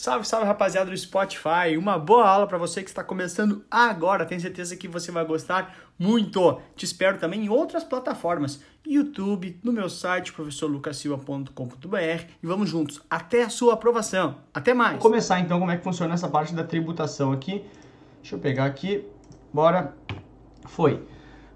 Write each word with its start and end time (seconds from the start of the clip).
Salve, 0.00 0.26
salve 0.26 0.46
rapaziada 0.46 0.90
do 0.90 0.96
Spotify. 0.96 1.76
Uma 1.78 1.98
boa 1.98 2.26
aula 2.26 2.46
para 2.46 2.56
você 2.56 2.82
que 2.82 2.88
está 2.88 3.04
começando 3.04 3.62
agora. 3.70 4.24
Tenho 4.24 4.40
certeza 4.40 4.74
que 4.74 4.88
você 4.88 5.12
vai 5.12 5.26
gostar 5.26 5.76
muito. 5.98 6.58
Te 6.74 6.86
espero 6.86 7.18
também 7.18 7.44
em 7.44 7.50
outras 7.50 7.84
plataformas, 7.84 8.62
YouTube, 8.82 9.60
no 9.62 9.70
meu 9.70 9.90
site 9.90 10.32
professorlucasilva.com.br 10.32 12.24
e 12.42 12.46
vamos 12.46 12.70
juntos 12.70 13.02
até 13.10 13.42
a 13.42 13.50
sua 13.50 13.74
aprovação. 13.74 14.36
Até 14.54 14.72
mais. 14.72 14.92
Vamos 14.92 15.02
começar 15.02 15.38
então 15.38 15.60
como 15.60 15.70
é 15.70 15.76
que 15.76 15.84
funciona 15.84 16.14
essa 16.14 16.28
parte 16.28 16.54
da 16.54 16.64
tributação 16.64 17.30
aqui. 17.30 17.62
Deixa 18.22 18.36
eu 18.36 18.38
pegar 18.38 18.64
aqui. 18.64 19.04
Bora. 19.52 19.94
Foi. 20.64 21.04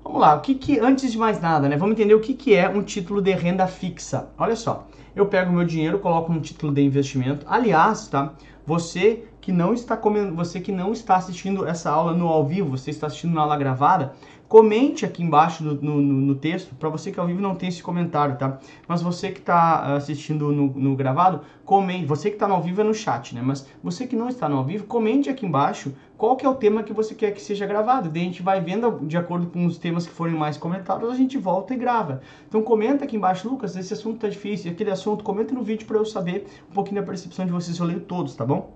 Vamos 0.02 0.20
lá, 0.20 0.34
o 0.34 0.42
que 0.42 0.54
que, 0.54 0.78
antes 0.78 1.10
de 1.10 1.16
mais 1.16 1.40
nada, 1.40 1.66
né, 1.66 1.78
vamos 1.78 1.94
entender 1.94 2.12
o 2.12 2.20
que 2.20 2.34
que 2.34 2.54
é 2.54 2.68
um 2.68 2.82
título 2.82 3.22
de 3.22 3.32
renda 3.32 3.66
fixa. 3.66 4.28
Olha 4.36 4.54
só, 4.54 4.86
eu 5.14 5.26
pego 5.26 5.52
meu 5.52 5.64
dinheiro, 5.64 5.98
coloco 5.98 6.32
um 6.32 6.40
título 6.40 6.72
de 6.72 6.82
investimento. 6.82 7.46
Aliás, 7.48 8.08
tá, 8.08 8.34
você 8.66 9.24
que 9.40 9.52
não 9.52 9.74
está 9.74 9.96
comendo, 9.96 10.34
você 10.34 10.60
que 10.60 10.72
não 10.72 10.92
está 10.92 11.16
assistindo 11.16 11.66
essa 11.66 11.90
aula 11.90 12.14
no 12.14 12.28
ao 12.28 12.46
vivo, 12.46 12.70
você 12.70 12.90
está 12.90 13.06
assistindo 13.06 13.34
na 13.34 13.42
aula 13.42 13.56
gravada, 13.56 14.14
Comente 14.48 15.04
aqui 15.04 15.22
embaixo 15.22 15.64
no, 15.64 15.74
no, 15.74 16.00
no 16.00 16.34
texto, 16.34 16.74
para 16.74 16.88
você 16.88 17.10
que 17.10 17.18
ao 17.18 17.26
vivo 17.26 17.40
não 17.40 17.54
tem 17.54 17.68
esse 17.68 17.82
comentário, 17.82 18.36
tá? 18.36 18.58
Mas 18.86 19.02
você 19.02 19.30
que 19.30 19.40
está 19.40 19.94
assistindo 19.96 20.52
no, 20.52 20.66
no, 20.68 20.94
gravado, 20.94 21.40
comente. 21.64 22.04
Você 22.06 22.28
que 22.28 22.36
está 22.36 22.46
no 22.46 22.54
ao 22.54 22.62
vivo 22.62 22.80
é 22.80 22.84
no 22.84 22.94
chat, 22.94 23.34
né? 23.34 23.40
Mas 23.42 23.66
você 23.82 24.06
que 24.06 24.14
não 24.14 24.28
está 24.28 24.48
no 24.48 24.56
ao 24.56 24.64
vivo, 24.64 24.84
comente 24.84 25.30
aqui 25.30 25.46
embaixo 25.46 25.94
qual 26.16 26.36
que 26.36 26.44
é 26.44 26.48
o 26.48 26.54
tema 26.54 26.82
que 26.82 26.92
você 26.92 27.14
quer 27.14 27.32
que 27.32 27.40
seja 27.40 27.66
gravado. 27.66 28.08
Daí 28.08 28.22
a 28.22 28.24
gente 28.26 28.42
vai 28.42 28.60
vendo 28.60 29.00
de 29.06 29.16
acordo 29.16 29.46
com 29.46 29.66
os 29.66 29.78
temas 29.78 30.06
que 30.06 30.12
forem 30.12 30.34
mais 30.34 30.56
comentados, 30.56 31.10
a 31.10 31.14
gente 31.14 31.38
volta 31.38 31.74
e 31.74 31.76
grava. 31.76 32.20
Então 32.46 32.62
comenta 32.62 33.04
aqui 33.04 33.16
embaixo, 33.16 33.48
Lucas, 33.48 33.74
esse 33.76 33.92
assunto 33.94 34.20
tá 34.20 34.28
difícil, 34.28 34.70
aquele 34.70 34.90
assunto, 34.90 35.24
comenta 35.24 35.54
no 35.54 35.62
vídeo 35.62 35.86
para 35.86 35.96
eu 35.96 36.04
saber 36.04 36.46
um 36.70 36.74
pouquinho 36.74 37.00
da 37.00 37.06
percepção 37.06 37.46
de 37.46 37.52
vocês. 37.52 37.78
Eu 37.78 37.86
leio 37.86 38.00
todos, 38.00 38.36
tá 38.36 38.44
bom? 38.44 38.72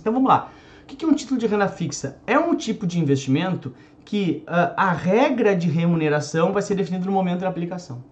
Então 0.00 0.12
vamos 0.12 0.28
lá. 0.28 0.50
O 0.90 0.96
que 0.96 1.04
é 1.04 1.08
um 1.08 1.12
título 1.12 1.38
de 1.38 1.46
renda 1.46 1.68
fixa? 1.68 2.18
É 2.26 2.38
um 2.38 2.54
tipo 2.56 2.86
de 2.86 2.98
investimento 2.98 3.74
que 4.06 4.42
uh, 4.48 4.72
a 4.74 4.90
regra 4.90 5.54
de 5.54 5.68
remuneração 5.68 6.50
vai 6.50 6.62
ser 6.62 6.74
definida 6.74 7.04
no 7.04 7.12
momento 7.12 7.40
da 7.40 7.48
aplicação. 7.48 8.02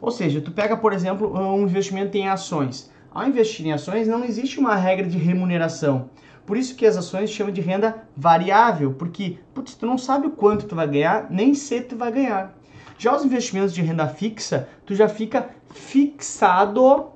Ou 0.00 0.10
seja, 0.10 0.40
tu 0.40 0.50
pega, 0.50 0.74
por 0.74 0.94
exemplo, 0.94 1.30
um 1.38 1.62
investimento 1.62 2.16
em 2.16 2.28
ações. 2.28 2.90
Ao 3.12 3.28
investir 3.28 3.66
em 3.66 3.72
ações, 3.72 4.08
não 4.08 4.24
existe 4.24 4.58
uma 4.58 4.74
regra 4.74 5.06
de 5.06 5.18
remuneração. 5.18 6.08
Por 6.46 6.56
isso 6.56 6.74
que 6.74 6.86
as 6.86 6.96
ações 6.96 7.28
chamam 7.28 7.52
de 7.52 7.60
renda 7.60 8.02
variável, 8.16 8.94
porque 8.94 9.36
putz, 9.52 9.74
tu 9.74 9.84
não 9.84 9.98
sabe 9.98 10.26
o 10.26 10.30
quanto 10.30 10.64
tu 10.64 10.74
vai 10.74 10.88
ganhar, 10.88 11.26
nem 11.30 11.52
se 11.52 11.82
tu 11.82 11.96
vai 11.96 12.10
ganhar. 12.10 12.58
Já 12.96 13.14
os 13.14 13.26
investimentos 13.26 13.74
de 13.74 13.82
renda 13.82 14.08
fixa, 14.08 14.70
tu 14.86 14.94
já 14.94 15.06
fica 15.06 15.50
fixado, 15.74 17.10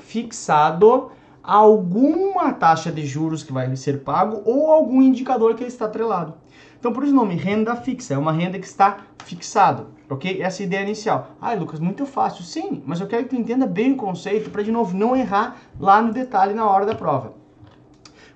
fixado 0.00 1.12
alguma 1.42 2.52
taxa 2.52 2.90
de 2.90 3.06
juros 3.06 3.42
que 3.42 3.52
vai 3.52 3.74
ser 3.76 4.02
pago 4.02 4.42
ou 4.44 4.70
algum 4.70 5.00
indicador 5.02 5.54
que 5.54 5.62
ele 5.62 5.68
está 5.68 5.86
atrelado. 5.86 6.34
Então, 6.78 6.92
por 6.92 7.04
isso 7.04 7.12
o 7.12 7.16
nome 7.16 7.34
renda 7.34 7.76
fixa, 7.76 8.14
é 8.14 8.18
uma 8.18 8.32
renda 8.32 8.58
que 8.58 8.66
está 8.66 8.98
fixado, 9.24 9.88
ok? 10.08 10.40
Essa 10.40 10.62
é 10.62 10.64
a 10.64 10.66
ideia 10.66 10.82
inicial. 10.82 11.32
Ah, 11.40 11.52
Lucas, 11.52 11.78
muito 11.78 12.06
fácil. 12.06 12.42
Sim, 12.42 12.82
mas 12.86 13.00
eu 13.00 13.06
quero 13.06 13.24
que 13.24 13.30
tu 13.30 13.36
entenda 13.36 13.66
bem 13.66 13.92
o 13.92 13.96
conceito 13.96 14.50
para, 14.50 14.62
de 14.62 14.72
novo, 14.72 14.96
não 14.96 15.14
errar 15.14 15.56
lá 15.78 16.00
no 16.00 16.12
detalhe 16.12 16.54
na 16.54 16.66
hora 16.66 16.86
da 16.86 16.94
prova. 16.94 17.34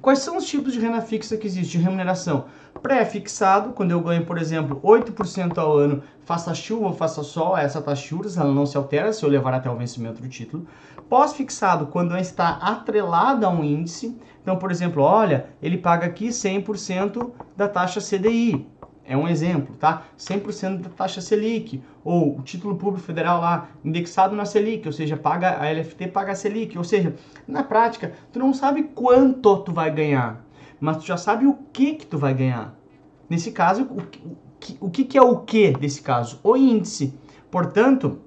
Quais 0.02 0.18
são 0.18 0.36
os 0.36 0.44
tipos 0.44 0.74
de 0.74 0.80
renda 0.80 1.00
fixa 1.00 1.36
que 1.38 1.46
existe? 1.46 1.78
Remuneração 1.78 2.44
pré-fixado, 2.84 3.70
quando 3.70 3.92
eu 3.92 4.00
ganho, 4.00 4.26
por 4.26 4.36
exemplo, 4.36 4.78
8% 4.82 5.56
ao 5.56 5.78
ano, 5.78 6.02
faça 6.24 6.54
chuva 6.54 6.88
ou 6.88 6.92
faça 6.92 7.22
sol, 7.22 7.56
essa 7.56 7.80
taxa 7.80 8.02
de 8.02 8.08
juros 8.08 8.36
ela 8.36 8.52
não 8.52 8.66
se 8.66 8.76
altera 8.76 9.10
se 9.10 9.24
eu 9.24 9.28
levar 9.30 9.54
até 9.54 9.70
o 9.70 9.76
vencimento 9.76 10.20
do 10.20 10.28
título. 10.28 10.66
Pós-fixado, 11.08 11.86
quando 11.86 12.16
está 12.16 12.50
atrelada 12.50 13.46
a 13.46 13.50
um 13.50 13.62
índice, 13.62 14.18
então, 14.42 14.56
por 14.56 14.70
exemplo, 14.70 15.02
olha, 15.02 15.46
ele 15.62 15.78
paga 15.78 16.06
aqui 16.06 16.28
100% 16.28 17.30
da 17.56 17.66
taxa 17.66 18.00
CDI. 18.00 18.66
É 19.06 19.16
um 19.16 19.28
exemplo, 19.28 19.76
tá? 19.76 20.04
100% 20.18 20.80
da 20.80 20.88
taxa 20.88 21.20
Selic, 21.20 21.82
ou 22.02 22.38
o 22.38 22.42
título 22.42 22.76
público 22.76 23.06
federal 23.06 23.40
lá, 23.40 23.68
indexado 23.84 24.34
na 24.34 24.46
Selic, 24.46 24.86
ou 24.86 24.92
seja, 24.92 25.14
paga 25.14 25.60
a 25.60 25.70
LFT 25.70 26.08
paga 26.08 26.32
a 26.32 26.34
Selic, 26.34 26.76
ou 26.78 26.84
seja, 26.84 27.14
na 27.46 27.62
prática, 27.62 28.12
tu 28.32 28.38
não 28.38 28.54
sabe 28.54 28.84
quanto 28.94 29.58
tu 29.58 29.72
vai 29.72 29.90
ganhar, 29.90 30.42
mas 30.80 30.96
tu 30.98 31.06
já 31.06 31.18
sabe 31.18 31.46
o 31.46 31.54
que 31.70 31.94
que 31.96 32.06
tu 32.06 32.16
vai 32.16 32.32
ganhar. 32.32 32.74
Nesse 33.28 33.52
caso, 33.52 33.82
o, 33.82 34.06
que, 34.58 34.78
o 34.80 34.90
que, 34.90 35.04
que 35.04 35.18
é 35.18 35.22
o 35.22 35.40
que 35.40 35.72
desse 35.72 36.00
caso? 36.00 36.40
O 36.42 36.56
índice. 36.56 37.12
Portanto, 37.50 38.20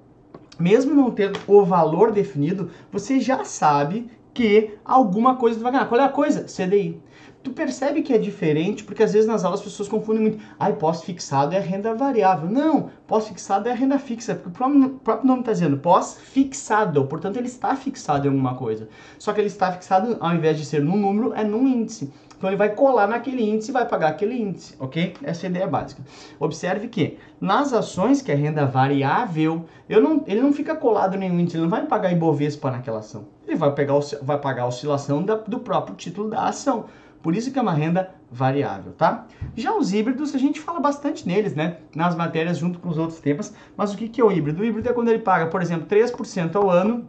mesmo 0.58 0.94
não 0.94 1.10
tendo 1.10 1.38
o 1.46 1.64
valor 1.64 2.12
definido, 2.12 2.70
você 2.90 3.20
já 3.20 3.44
sabe 3.44 4.10
que 4.34 4.74
alguma 4.84 5.36
coisa 5.36 5.60
vai 5.60 5.72
ganhar. 5.72 5.88
Qual 5.88 6.00
é 6.00 6.04
a 6.04 6.08
coisa? 6.08 6.44
CDI. 6.44 7.00
Tu 7.42 7.52
percebe 7.52 8.02
que 8.02 8.12
é 8.12 8.18
diferente, 8.18 8.82
porque 8.82 9.02
às 9.02 9.12
vezes 9.12 9.28
nas 9.28 9.44
aulas 9.44 9.60
as 9.60 9.66
pessoas 9.66 9.88
confundem 9.88 10.22
muito. 10.22 10.44
Ai, 10.58 10.74
pós-fixado 10.74 11.54
é 11.54 11.60
renda 11.60 11.94
variável. 11.94 12.50
Não, 12.50 12.90
pós-fixado 13.06 13.68
é 13.68 13.72
renda 13.72 13.98
fixa, 13.98 14.34
porque 14.34 14.62
o 14.62 14.90
próprio 14.98 15.26
nome 15.26 15.40
está 15.40 15.52
dizendo 15.52 15.78
pós-fixado, 15.78 17.06
portanto 17.06 17.36
ele 17.36 17.46
está 17.46 17.76
fixado 17.76 18.26
em 18.26 18.30
alguma 18.30 18.54
coisa. 18.56 18.88
Só 19.18 19.32
que 19.32 19.40
ele 19.40 19.46
está 19.46 19.72
fixado, 19.72 20.16
ao 20.20 20.34
invés 20.34 20.58
de 20.58 20.64
ser 20.64 20.82
num 20.82 20.96
número, 20.96 21.32
é 21.32 21.44
num 21.44 21.66
índice. 21.66 22.12
Então 22.38 22.48
ele 22.48 22.56
vai 22.56 22.72
colar 22.72 23.08
naquele 23.08 23.42
índice 23.42 23.70
e 23.70 23.72
vai 23.72 23.84
pagar 23.84 24.10
aquele 24.10 24.40
índice, 24.40 24.76
ok? 24.78 25.14
Essa 25.24 25.46
é 25.46 25.48
a 25.48 25.50
ideia 25.50 25.66
básica. 25.66 26.02
Observe 26.38 26.86
que 26.86 27.18
nas 27.40 27.72
ações, 27.72 28.22
que 28.22 28.30
é 28.30 28.34
renda 28.34 28.64
variável, 28.64 29.64
eu 29.88 30.00
não, 30.00 30.22
ele 30.24 30.40
não 30.40 30.52
fica 30.52 30.76
colado 30.76 31.16
em 31.16 31.18
nenhum 31.18 31.40
índice, 31.40 31.56
ele 31.56 31.64
não 31.64 31.70
vai 31.70 31.84
pagar 31.86 32.12
Ibovespa 32.12 32.70
naquela 32.70 33.00
ação. 33.00 33.26
Ele 33.44 33.56
vai, 33.56 33.74
pegar, 33.74 33.94
vai 34.22 34.38
pagar 34.38 34.62
a 34.62 34.66
oscilação 34.66 35.22
da, 35.24 35.34
do 35.34 35.58
próprio 35.58 35.96
título 35.96 36.30
da 36.30 36.44
ação. 36.44 36.84
Por 37.22 37.34
isso 37.34 37.52
que 37.52 37.58
é 37.58 37.62
uma 37.62 37.72
renda 37.72 38.10
variável, 38.30 38.92
tá? 38.92 39.26
Já 39.56 39.74
os 39.74 39.92
híbridos, 39.92 40.34
a 40.34 40.38
gente 40.38 40.60
fala 40.60 40.80
bastante 40.80 41.26
neles, 41.26 41.54
né? 41.54 41.78
Nas 41.94 42.14
matérias 42.14 42.58
junto 42.58 42.78
com 42.78 42.88
os 42.88 42.98
outros 42.98 43.20
temas. 43.20 43.54
Mas 43.76 43.92
o 43.92 43.96
que, 43.96 44.08
que 44.08 44.20
é 44.20 44.24
o 44.24 44.30
híbrido? 44.30 44.62
O 44.62 44.64
híbrido 44.64 44.88
é 44.88 44.92
quando 44.92 45.08
ele 45.08 45.18
paga, 45.18 45.46
por 45.46 45.60
exemplo, 45.60 45.86
3% 45.86 46.54
ao 46.56 46.70
ano 46.70 47.08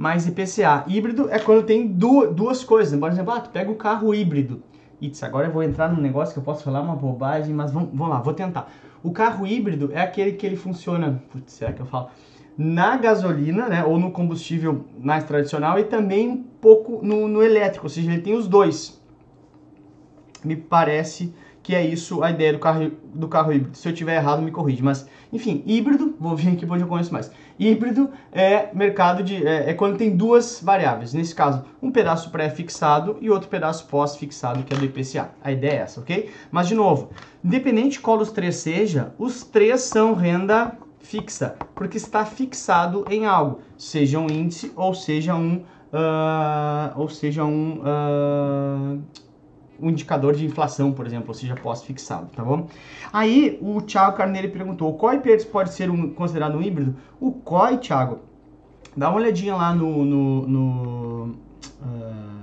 mais 0.00 0.26
IPCA. 0.26 0.84
Híbrido 0.86 1.30
é 1.30 1.38
quando 1.38 1.62
tem 1.64 1.86
duas, 1.86 2.34
duas 2.34 2.64
coisas. 2.64 2.98
Por 2.98 3.10
exemplo, 3.10 3.34
ah, 3.34 3.40
tu 3.40 3.50
pega 3.50 3.70
o 3.70 3.74
carro 3.74 4.14
híbrido. 4.14 4.62
Itz, 5.00 5.22
agora 5.22 5.48
eu 5.48 5.52
vou 5.52 5.62
entrar 5.62 5.92
num 5.92 6.00
negócio 6.00 6.32
que 6.32 6.38
eu 6.38 6.42
posso 6.42 6.62
falar 6.64 6.80
uma 6.80 6.96
bobagem, 6.96 7.54
mas 7.54 7.70
vamos, 7.70 7.90
vamos 7.90 8.08
lá, 8.08 8.20
vou 8.20 8.34
tentar. 8.34 8.70
O 9.02 9.10
carro 9.12 9.46
híbrido 9.46 9.90
é 9.92 10.00
aquele 10.00 10.32
que 10.32 10.46
ele 10.46 10.56
funciona, 10.56 11.22
putz, 11.30 11.52
será 11.52 11.72
que 11.72 11.80
eu 11.80 11.86
falo? 11.86 12.08
Na 12.62 12.98
gasolina, 12.98 13.70
né, 13.70 13.82
ou 13.86 13.98
no 13.98 14.10
combustível 14.10 14.84
mais 14.98 15.24
tradicional 15.24 15.78
e 15.78 15.84
também 15.84 16.28
um 16.28 16.36
pouco 16.36 17.00
no, 17.02 17.26
no 17.26 17.42
elétrico, 17.42 17.86
ou 17.86 17.88
seja, 17.88 18.12
ele 18.12 18.20
tem 18.20 18.34
os 18.34 18.46
dois. 18.46 19.02
Me 20.44 20.54
parece 20.54 21.34
que 21.62 21.74
é 21.74 21.82
isso 21.82 22.22
a 22.22 22.30
ideia 22.30 22.52
do 22.52 22.58
carro, 22.58 22.92
do 23.14 23.28
carro 23.28 23.50
híbrido. 23.50 23.78
Se 23.78 23.88
eu 23.88 23.94
tiver 23.94 24.16
errado, 24.16 24.42
me 24.42 24.50
corrige. 24.50 24.82
Mas, 24.82 25.08
enfim, 25.32 25.62
híbrido, 25.64 26.14
vou 26.20 26.36
vir 26.36 26.52
aqui 26.52 26.66
onde 26.68 26.82
eu 26.82 26.86
conheço 26.86 27.10
mais. 27.10 27.32
Híbrido 27.58 28.10
é 28.30 28.68
mercado 28.74 29.22
de. 29.22 29.46
É, 29.46 29.70
é 29.70 29.72
quando 29.72 29.96
tem 29.96 30.14
duas 30.14 30.60
variáveis. 30.62 31.14
Nesse 31.14 31.34
caso, 31.34 31.64
um 31.80 31.90
pedaço 31.90 32.28
pré-fixado 32.28 33.16
e 33.22 33.30
outro 33.30 33.48
pedaço 33.48 33.86
pós-fixado, 33.86 34.64
que 34.64 34.74
é 34.74 34.76
do 34.76 34.84
IPCA. 34.84 35.30
A 35.42 35.50
ideia 35.50 35.72
é 35.72 35.76
essa, 35.76 36.00
ok? 36.00 36.28
Mas, 36.50 36.68
de 36.68 36.74
novo, 36.74 37.08
independente 37.42 37.92
de 37.92 38.00
qual 38.00 38.18
dos 38.18 38.30
três 38.30 38.56
seja, 38.56 39.14
os 39.18 39.44
três 39.44 39.80
são 39.80 40.12
renda 40.12 40.76
fixa, 41.00 41.56
porque 41.74 41.96
está 41.96 42.24
fixado 42.24 43.04
em 43.10 43.26
algo, 43.26 43.60
seja 43.76 44.18
um 44.18 44.26
índice 44.30 44.72
ou 44.76 44.94
seja 44.94 45.34
um. 45.34 45.62
Uh, 45.92 46.96
ou 46.96 47.08
seja 47.08 47.44
um. 47.44 47.80
Uh, 47.80 49.02
um 49.82 49.88
indicador 49.88 50.34
de 50.36 50.44
inflação, 50.44 50.92
por 50.92 51.06
exemplo, 51.06 51.28
ou 51.28 51.34
seja, 51.34 51.54
pós-fixado, 51.54 52.28
tá 52.36 52.44
bom? 52.44 52.68
Aí 53.10 53.58
o 53.62 53.80
Thiago 53.80 54.14
Carneiro 54.16 54.50
perguntou, 54.50 54.90
o 54.90 54.94
COI 54.94 55.20
pode 55.50 55.72
ser 55.72 55.90
um, 55.90 56.10
considerado 56.10 56.56
um 56.56 56.62
híbrido? 56.62 56.94
O 57.18 57.32
COI, 57.32 57.78
Thiago, 57.78 58.18
dá 58.94 59.08
uma 59.08 59.16
olhadinha 59.16 59.56
lá 59.56 59.74
no, 59.74 60.04
no, 60.04 60.46
no 60.46 61.24
uh, 61.80 62.39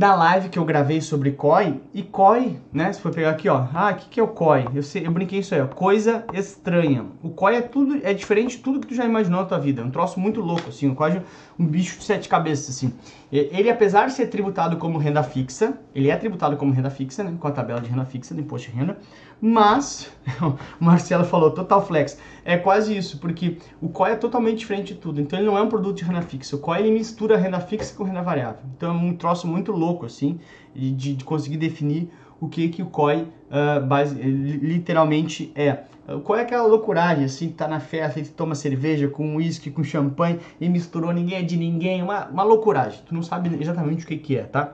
da 0.00 0.14
live 0.14 0.48
que 0.48 0.58
eu 0.58 0.64
gravei 0.64 0.98
sobre 1.02 1.32
COI, 1.32 1.78
e 1.92 2.02
COI, 2.02 2.58
né, 2.72 2.90
se 2.90 3.02
for 3.02 3.12
pegar 3.12 3.32
aqui, 3.32 3.50
ó, 3.50 3.66
ah, 3.74 3.90
o 3.90 3.96
que, 3.96 4.08
que 4.08 4.18
é 4.18 4.22
o 4.22 4.28
COI? 4.28 4.66
Eu, 4.74 4.82
sei, 4.82 5.06
eu 5.06 5.10
brinquei 5.10 5.40
isso 5.40 5.54
aí, 5.54 5.60
ó, 5.60 5.66
coisa 5.66 6.24
estranha. 6.32 7.04
O 7.22 7.28
COI 7.28 7.56
é 7.56 7.60
tudo, 7.60 8.00
é 8.02 8.14
diferente 8.14 8.56
de 8.56 8.62
tudo 8.62 8.80
que 8.80 8.86
tu 8.86 8.94
já 8.94 9.04
imaginou 9.04 9.42
na 9.42 9.46
tua 9.46 9.58
vida, 9.58 9.82
é 9.82 9.84
um 9.84 9.90
troço 9.90 10.18
muito 10.18 10.40
louco, 10.40 10.70
assim, 10.70 10.94
COI 10.94 11.18
é 11.18 11.22
um 11.58 11.66
bicho 11.66 11.98
de 11.98 12.04
sete 12.04 12.30
cabeças, 12.30 12.70
assim. 12.70 12.94
Ele, 13.32 13.70
apesar 13.70 14.06
de 14.06 14.12
ser 14.12 14.26
tributado 14.26 14.76
como 14.76 14.98
renda 14.98 15.22
fixa, 15.22 15.78
ele 15.94 16.10
é 16.10 16.16
tributado 16.16 16.56
como 16.56 16.72
renda 16.72 16.90
fixa, 16.90 17.22
né, 17.22 17.36
com 17.38 17.46
a 17.46 17.52
tabela 17.52 17.80
de 17.80 17.88
renda 17.88 18.04
fixa 18.04 18.34
do 18.34 18.40
imposto 18.40 18.70
de 18.70 18.76
renda, 18.76 18.98
mas, 19.40 20.10
o 20.80 20.84
Marcelo 20.84 21.24
falou, 21.24 21.52
total 21.52 21.86
flex, 21.86 22.18
é 22.44 22.56
quase 22.56 22.96
isso, 22.96 23.18
porque 23.18 23.58
o 23.80 23.88
COI 23.88 24.12
é 24.12 24.16
totalmente 24.16 24.58
diferente 24.58 24.94
de 24.94 25.00
tudo, 25.00 25.20
então 25.20 25.38
ele 25.38 25.46
não 25.46 25.56
é 25.56 25.62
um 25.62 25.68
produto 25.68 25.98
de 25.98 26.04
renda 26.04 26.22
fixa, 26.22 26.56
o 26.56 26.58
COI 26.58 26.80
ele 26.80 26.90
mistura 26.90 27.36
renda 27.36 27.60
fixa 27.60 27.94
com 27.94 28.02
renda 28.02 28.20
variável, 28.22 28.62
então 28.76 28.90
é 28.90 28.92
um 28.92 29.14
troço 29.14 29.46
muito 29.46 29.70
louco, 29.70 30.06
assim, 30.06 30.40
de, 30.74 31.14
de 31.14 31.24
conseguir 31.24 31.56
definir 31.56 32.10
o 32.40 32.48
que, 32.48 32.68
que 32.68 32.82
o 32.82 32.86
COI 32.86 33.22
uh, 33.22 33.86
base, 33.86 34.14
literalmente 34.14 35.52
é. 35.54 35.84
Qual 36.24 36.38
é 36.38 36.42
aquela 36.42 36.66
loucuragem, 36.66 37.24
assim, 37.24 37.48
que 37.48 37.54
tá 37.54 37.68
na 37.68 37.78
festa 37.78 38.18
e 38.18 38.24
toma 38.24 38.54
cerveja 38.54 39.08
com 39.08 39.36
uísque, 39.36 39.70
com 39.70 39.84
champanhe 39.84 40.40
e 40.60 40.68
misturou 40.68 41.12
ninguém 41.12 41.38
é 41.38 41.42
de 41.42 41.56
ninguém, 41.56 42.02
uma, 42.02 42.26
uma 42.26 42.42
loucuragem. 42.42 43.00
Tu 43.06 43.14
não 43.14 43.22
sabe 43.22 43.56
exatamente 43.60 44.04
o 44.04 44.08
que, 44.08 44.16
que 44.16 44.36
é, 44.36 44.42
tá? 44.42 44.72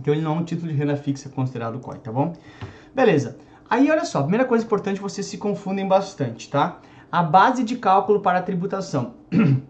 Então 0.00 0.12
ele 0.14 0.22
não 0.22 0.36
é 0.36 0.40
um 0.40 0.44
título 0.44 0.72
de 0.72 0.74
renda 0.76 0.96
fixa 0.96 1.28
considerado 1.28 1.78
COI, 1.80 1.98
tá 1.98 2.10
bom? 2.10 2.32
Beleza. 2.94 3.36
Aí 3.68 3.90
olha 3.90 4.04
só, 4.04 4.22
primeira 4.22 4.44
coisa 4.44 4.64
importante, 4.64 5.00
vocês 5.00 5.26
se 5.26 5.38
confundem 5.38 5.86
bastante, 5.86 6.48
tá? 6.48 6.80
A 7.10 7.22
base 7.22 7.62
de 7.62 7.76
cálculo 7.76 8.20
para 8.20 8.38
a 8.38 8.42
tributação. 8.42 9.14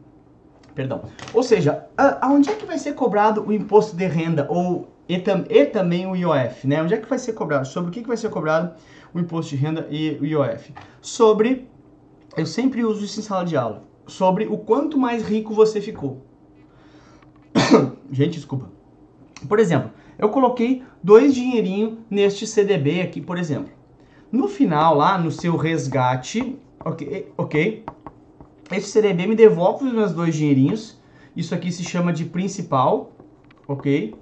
Perdão. 0.74 1.02
Ou 1.32 1.42
seja, 1.42 1.86
aonde 2.20 2.50
é 2.50 2.54
que 2.54 2.66
vai 2.66 2.78
ser 2.78 2.94
cobrado 2.94 3.44
o 3.46 3.52
imposto 3.52 3.96
de 3.96 4.06
renda 4.06 4.46
ou 4.48 4.93
e, 5.08 5.18
tam, 5.18 5.44
e, 5.48 5.66
também 5.66 6.06
o 6.06 6.16
IOF, 6.16 6.66
né? 6.66 6.82
Onde 6.82 6.94
é 6.94 6.96
que 6.96 7.08
vai 7.08 7.18
ser 7.18 7.32
cobrado? 7.32 7.66
Sobre 7.66 7.90
o 7.90 7.92
que, 7.92 8.02
que 8.02 8.08
vai 8.08 8.16
ser 8.16 8.30
cobrado 8.30 8.74
o 9.12 9.20
imposto 9.20 9.50
de 9.50 9.56
renda 9.56 9.86
e 9.90 10.18
o 10.20 10.24
IOF? 10.24 10.72
Sobre, 11.00 11.68
eu 12.36 12.46
sempre 12.46 12.84
uso 12.84 13.04
isso 13.04 13.20
em 13.20 13.22
sala 13.22 13.44
de 13.44 13.56
aula, 13.56 13.84
sobre 14.06 14.46
o 14.46 14.56
quanto 14.56 14.98
mais 14.98 15.22
rico 15.22 15.52
você 15.52 15.80
ficou. 15.80 16.22
Gente, 18.10 18.34
desculpa. 18.34 18.70
Por 19.48 19.58
exemplo, 19.58 19.90
eu 20.18 20.28
coloquei 20.28 20.82
dois 21.02 21.34
dinheirinhos 21.34 21.98
neste 22.08 22.46
CDB 22.46 23.02
aqui, 23.02 23.20
por 23.20 23.36
exemplo. 23.36 23.72
No 24.32 24.48
final, 24.48 24.96
lá 24.96 25.18
no 25.18 25.30
seu 25.30 25.56
resgate, 25.56 26.58
ok, 26.84 27.32
ok, 27.36 27.84
esse 28.72 28.88
CDB 28.88 29.26
me 29.26 29.36
devolve 29.36 29.84
os 29.84 29.92
meus 29.92 30.12
dois 30.12 30.34
dinheirinhos. 30.34 30.98
Isso 31.36 31.54
aqui 31.54 31.70
se 31.70 31.84
chama 31.84 32.12
de 32.12 32.24
principal, 32.24 33.12
ok? 33.68 34.14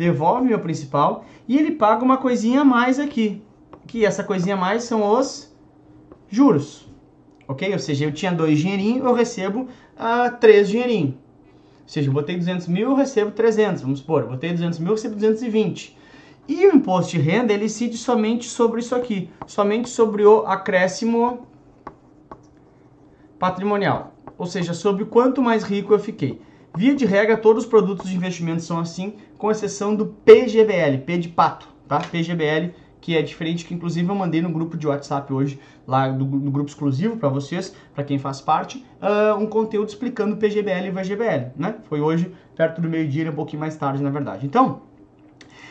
Devolve 0.00 0.46
meu 0.46 0.58
principal 0.58 1.26
e 1.46 1.58
ele 1.58 1.72
paga 1.72 2.02
uma 2.02 2.16
coisinha 2.16 2.62
a 2.62 2.64
mais 2.64 2.98
aqui. 2.98 3.42
Que 3.86 4.06
essa 4.06 4.24
coisinha 4.24 4.54
a 4.54 4.58
mais 4.58 4.84
são 4.84 5.06
os 5.06 5.54
juros, 6.26 6.88
ok? 7.46 7.70
Ou 7.70 7.78
seja, 7.78 8.06
eu 8.06 8.12
tinha 8.12 8.32
dois 8.32 8.58
dinheirinhos, 8.58 9.04
eu 9.04 9.12
recebo 9.12 9.68
uh, 9.98 10.34
três 10.40 10.70
dinheirinhos. 10.70 11.16
Ou 11.82 11.88
seja, 11.88 12.08
eu 12.08 12.14
botei 12.14 12.34
200 12.34 12.66
mil, 12.68 12.88
eu 12.88 12.94
recebo 12.94 13.30
300, 13.30 13.82
vamos 13.82 13.98
supor. 13.98 14.22
Eu 14.22 14.28
botei 14.28 14.50
200 14.52 14.78
mil, 14.78 14.88
eu 14.88 14.94
recebo 14.94 15.16
220. 15.16 15.94
E 16.48 16.66
o 16.66 16.74
imposto 16.74 17.10
de 17.12 17.18
renda, 17.18 17.52
ele 17.52 17.66
incide 17.66 17.98
somente 17.98 18.48
sobre 18.48 18.80
isso 18.80 18.94
aqui. 18.94 19.28
Somente 19.46 19.90
sobre 19.90 20.24
o 20.24 20.46
acréscimo 20.46 21.46
patrimonial, 23.38 24.14
ou 24.38 24.46
seja, 24.46 24.72
sobre 24.72 25.04
quanto 25.04 25.42
mais 25.42 25.62
rico 25.62 25.92
eu 25.92 25.98
fiquei. 25.98 26.40
Via 26.76 26.94
de 26.94 27.04
regra, 27.04 27.36
todos 27.36 27.64
os 27.64 27.68
produtos 27.68 28.08
de 28.08 28.16
investimento 28.16 28.62
são 28.62 28.78
assim, 28.78 29.14
com 29.36 29.50
exceção 29.50 29.94
do 29.94 30.06
PGBL, 30.06 30.98
P 31.04 31.18
de 31.18 31.28
pato, 31.28 31.68
tá? 31.88 31.98
PGBL, 31.98 32.72
que 33.00 33.16
é 33.16 33.22
diferente, 33.22 33.64
que 33.64 33.74
inclusive 33.74 34.08
eu 34.08 34.14
mandei 34.14 34.40
no 34.40 34.50
grupo 34.50 34.76
de 34.76 34.86
WhatsApp 34.86 35.32
hoje, 35.32 35.58
lá 35.86 36.08
do, 36.08 36.24
grupo 36.24 36.68
exclusivo 36.68 37.16
para 37.16 37.28
vocês, 37.28 37.74
para 37.94 38.04
quem 38.04 38.18
faz 38.18 38.40
parte, 38.40 38.84
uh, 39.02 39.36
um 39.36 39.46
conteúdo 39.46 39.88
explicando 39.88 40.36
PGBL 40.36 40.86
e 40.86 40.90
VGBL, 40.90 41.52
né? 41.56 41.76
Foi 41.88 42.00
hoje, 42.00 42.32
perto 42.54 42.80
do 42.80 42.88
meio-dia, 42.88 43.30
um 43.30 43.34
pouquinho 43.34 43.60
mais 43.60 43.76
tarde, 43.76 44.02
na 44.02 44.10
verdade. 44.10 44.46
Então, 44.46 44.82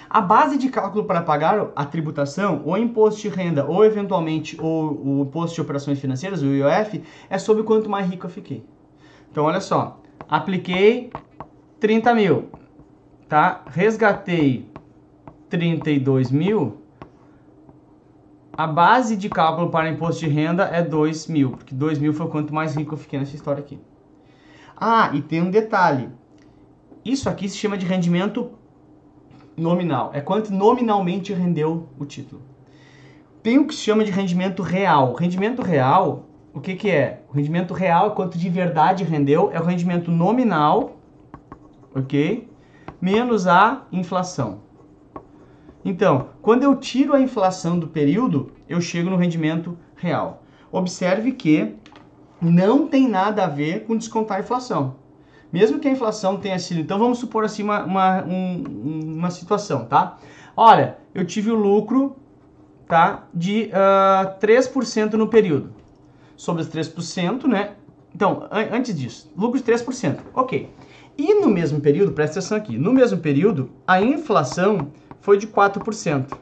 a 0.10 0.20
base 0.20 0.58
de 0.58 0.70
cálculo 0.70 1.06
para 1.06 1.22
pagar 1.22 1.72
a 1.76 1.86
tributação, 1.86 2.64
ou 2.66 2.78
imposto 2.78 3.22
de 3.22 3.30
renda, 3.30 3.66
ou 3.66 3.86
eventualmente 3.86 4.60
o, 4.60 4.66
o 4.66 5.22
imposto 5.22 5.56
de 5.56 5.62
operações 5.62 6.00
financeiras, 6.00 6.42
o 6.42 6.48
IOF, 6.48 7.04
é 7.30 7.38
sobre 7.38 7.64
quanto 7.64 7.90
mais 7.90 8.10
rico 8.10 8.26
eu 8.26 8.30
fiquei. 8.30 8.66
Então, 9.32 9.46
olha 9.46 9.62
só, 9.62 10.02
apliquei 10.30 11.12
30 11.80 12.14
mil, 12.14 12.50
tá? 13.28 13.64
Resgatei 13.68 14.70
32 15.50 16.30
mil, 16.32 16.78
a 18.60 18.68
base 18.68 19.16
de 19.16 19.30
cálculo 19.30 19.70
para 19.70 19.90
imposto 19.90 20.20
de 20.20 20.28
renda 20.28 20.66
é 20.66 20.82
2 20.84 21.28
mil, 21.28 21.52
porque 21.52 21.74
2 21.74 21.98
mil 21.98 22.14
foi 22.14 22.28
quanto 22.28 22.54
mais 22.54 22.76
rico 22.76 22.94
eu 22.94 22.98
fiquei 22.98 23.18
nessa 23.18 23.36
história 23.36 23.62
aqui. 23.62 23.80
Ah, 24.76 25.12
e 25.14 25.22
tem 25.22 25.42
um 25.42 25.50
detalhe. 25.50 26.10
Isso 27.04 27.30
aqui 27.30 27.48
se 27.48 27.58
chama 27.58 27.78
de 27.78 27.86
rendimento 27.86 28.52
nominal. 29.56 30.12
É 30.14 30.22
quanto 30.22 30.54
nominalmente 30.54 31.34
rendeu 31.34 31.88
o 31.98 32.06
título. 32.06 32.42
Tem 33.42 33.58
o 33.58 33.66
que 33.66 33.74
se 33.74 33.82
chama 33.82 34.04
de 34.04 34.12
rendimento 34.12 34.62
real. 34.62 35.14
Rendimento 35.14 35.62
real, 35.62 36.26
o 36.60 36.62
que, 36.62 36.76
que 36.76 36.90
é? 36.90 37.22
O 37.30 37.38
rendimento 37.38 37.74
real 37.74 38.08
é 38.08 38.10
quanto 38.10 38.38
de 38.38 38.50
verdade 38.50 39.06
rendeu, 39.06 39.50
é 39.54 39.62
o 39.62 39.64
rendimento 39.64 40.12
nominal, 40.12 40.98
ok? 41.96 42.50
Menos 43.02 43.48
a 43.48 43.84
inflação. 43.94 44.60
Então, 45.86 46.32
quando 46.42 46.64
eu 46.64 46.76
tiro 46.76 47.14
a 47.16 47.22
inflação 47.22 47.80
do 47.80 47.88
período, 47.88 48.52
eu 48.68 48.82
chego 48.82 49.10
no 49.10 49.16
rendimento 49.16 49.78
real. 49.96 50.44
Observe 50.70 51.32
que 51.32 51.76
não 52.42 52.90
tem 52.90 53.08
nada 53.08 53.46
a 53.46 53.48
ver 53.48 53.86
com 53.86 53.96
descontar 53.96 54.36
a 54.36 54.42
inflação. 54.42 54.96
Mesmo 55.54 55.80
que 55.80 55.88
a 55.88 55.92
inflação 55.92 56.36
tenha 56.36 56.60
sido. 56.60 56.82
Então 56.82 57.00
vamos 57.00 57.20
supor 57.20 57.46
assim 57.46 57.64
uma, 57.64 57.86
uma, 57.86 58.26
um, 58.26 59.16
uma 59.16 59.32
situação, 59.32 59.86
tá? 59.86 60.18
Olha, 60.58 60.98
eu 61.16 61.26
tive 61.26 61.52
o 61.52 61.56
lucro 61.56 62.18
tá, 62.86 63.24
de 63.34 63.70
uh, 63.72 64.28
ah, 64.28 64.38
3% 64.42 65.14
no 65.14 65.30
período. 65.30 65.79
Sobre 66.40 66.62
os 66.62 66.70
3%, 66.70 67.44
né? 67.48 67.72
Então, 68.16 68.48
an 68.50 68.70
antes 68.72 68.98
disso, 68.98 69.30
lucro 69.36 69.60
de 69.60 69.66
3%. 69.70 70.20
Ok. 70.34 70.74
E 71.18 71.34
no 71.34 71.50
mesmo 71.50 71.82
período, 71.82 72.14
presta 72.14 72.40
atenção 72.40 72.58
aqui, 72.58 72.78
no 72.78 72.94
mesmo 72.94 73.18
período, 73.18 73.70
a 73.86 74.02
inflação 74.02 74.88
foi 75.20 75.38
de 75.38 75.46
4%. 75.48 76.38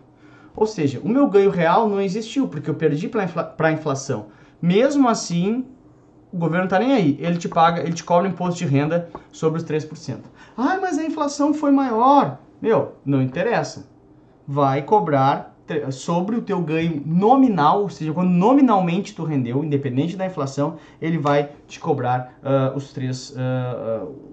Ou 0.55 0.67
seja, 0.67 1.01
o 1.03 1.09
meu 1.09 1.27
ganho 1.27 1.49
real 1.49 1.89
não 1.89 1.99
existiu, 1.99 2.47
porque 2.47 2.69
eu 2.69 2.75
perdi 2.75 3.07
para 3.07 3.23
infla 3.23 3.55
a 3.57 3.71
inflação. 3.71 4.27
Mesmo 4.61 5.09
assim, 5.09 5.65
o 6.31 6.38
governo 6.38 6.65
não 6.65 6.69
tá 6.69 6.77
nem 6.77 6.94
aí. 6.94 7.17
Ele 7.19 7.39
te 7.39 7.49
paga, 7.49 7.81
ele 7.81 7.94
te 7.94 8.03
cobra 8.03 8.29
imposto 8.29 8.59
de 8.59 8.65
renda 8.65 9.09
sobre 9.31 9.57
os 9.57 9.65
3%. 9.65 10.19
Ah, 10.55 10.77
mas 10.79 10.99
a 10.99 11.05
inflação 11.05 11.55
foi 11.55 11.71
maior. 11.71 12.38
Meu, 12.61 12.94
não 13.03 13.19
interessa. 13.19 13.89
Vai 14.47 14.83
cobrar 14.83 15.56
sobre 15.91 16.35
o 16.35 16.41
teu 16.41 16.61
ganho 16.61 17.01
nominal, 17.05 17.81
ou 17.81 17.89
seja, 17.89 18.13
quando 18.13 18.29
nominalmente 18.29 19.13
tu 19.13 19.23
rendeu, 19.23 19.63
independente 19.63 20.15
da 20.15 20.25
inflação, 20.25 20.77
ele 21.01 21.17
vai 21.17 21.51
te 21.67 21.79
cobrar 21.79 22.39
uh, 22.41 22.75
os 22.75 22.93
três, 22.93 23.31
uh, 23.31 23.35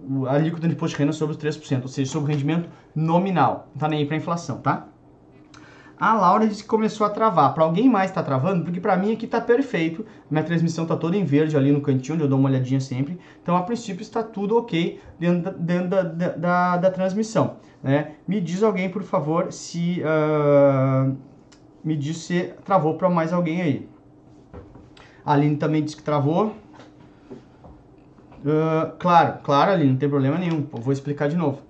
uh, 0.09 0.27
a 0.27 0.35
alíquota 0.35 0.69
de 0.69 0.75
imposto 0.75 0.97
de 0.97 1.03
renda 1.03 1.13
sobre 1.13 1.37
os 1.37 1.43
3%, 1.43 1.83
ou 1.83 1.89
seja, 1.89 2.11
sobre 2.11 2.31
o 2.31 2.35
rendimento 2.35 2.69
nominal. 2.95 3.69
Não 3.75 3.81
tá 3.81 3.89
nem 3.89 4.01
aí 4.01 4.07
para 4.07 4.17
inflação, 4.17 4.59
tá? 4.59 4.89
A 5.99 6.15
Laura 6.15 6.47
disse 6.47 6.63
que 6.63 6.69
começou 6.69 7.07
a 7.07 7.11
travar. 7.11 7.55
Para 7.55 7.65
alguém 7.65 7.89
mais 7.89 8.11
está 8.11 8.23
travando? 8.23 8.65
Porque 8.65 8.81
para 8.81 8.97
mim 8.97 9.13
aqui 9.13 9.27
está 9.27 9.41
perfeito. 9.41 10.05
Minha 10.31 10.43
transmissão 10.43 10.85
está 10.85 10.97
toda 10.97 11.17
em 11.17 11.25
verde 11.25 11.57
ali 11.57 11.71
no 11.71 11.81
cantinho, 11.81 12.15
onde 12.15 12.25
eu 12.25 12.29
dou 12.29 12.39
uma 12.39 12.49
olhadinha 12.49 12.81
sempre. 12.81 13.19
Então, 13.43 13.57
a 13.57 13.63
princípio, 13.63 14.03
está 14.03 14.23
tudo 14.23 14.57
ok 14.57 15.01
dentro 15.19 15.43
da, 15.43 15.51
dentro 15.51 15.89
da, 15.89 16.03
da, 16.03 16.77
da 16.77 16.91
transmissão. 16.91 17.57
Né? 17.83 18.13
Me 18.27 18.41
diz 18.41 18.63
alguém, 18.63 18.89
por 18.91 19.03
favor, 19.03 19.53
se... 19.53 20.03
Uh, 20.03 21.17
me 21.85 21.97
diz 21.97 22.19
se 22.19 22.55
travou 22.65 22.95
para 22.95 23.11
mais 23.11 23.33
alguém 23.33 23.61
aí. 23.61 23.89
A 25.25 25.35
Aline 25.35 25.57
também 25.57 25.85
disse 25.85 25.97
que 25.97 26.03
travou. 26.03 26.55
Uh, 28.45 28.97
claro, 28.99 29.39
claro, 29.43 29.73
Aline, 29.73 29.93
não 29.93 29.99
tem 29.99 30.09
problema 30.09 30.39
nenhum. 30.39 30.67
Vou 30.73 30.93
explicar 30.93 31.29
de 31.29 31.37
novo. 31.37 31.61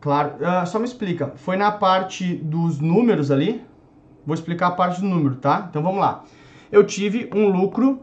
Claro, 0.00 0.34
uh, 0.36 0.66
só 0.66 0.78
me 0.78 0.84
explica. 0.84 1.32
Foi 1.36 1.56
na 1.56 1.72
parte 1.72 2.34
dos 2.36 2.80
números 2.80 3.30
ali? 3.30 3.62
Vou 4.24 4.34
explicar 4.34 4.68
a 4.68 4.70
parte 4.72 5.00
do 5.00 5.06
número, 5.06 5.36
tá? 5.36 5.66
Então 5.68 5.82
vamos 5.82 6.00
lá. 6.00 6.24
Eu 6.70 6.84
tive 6.84 7.30
um 7.34 7.48
lucro, 7.48 8.00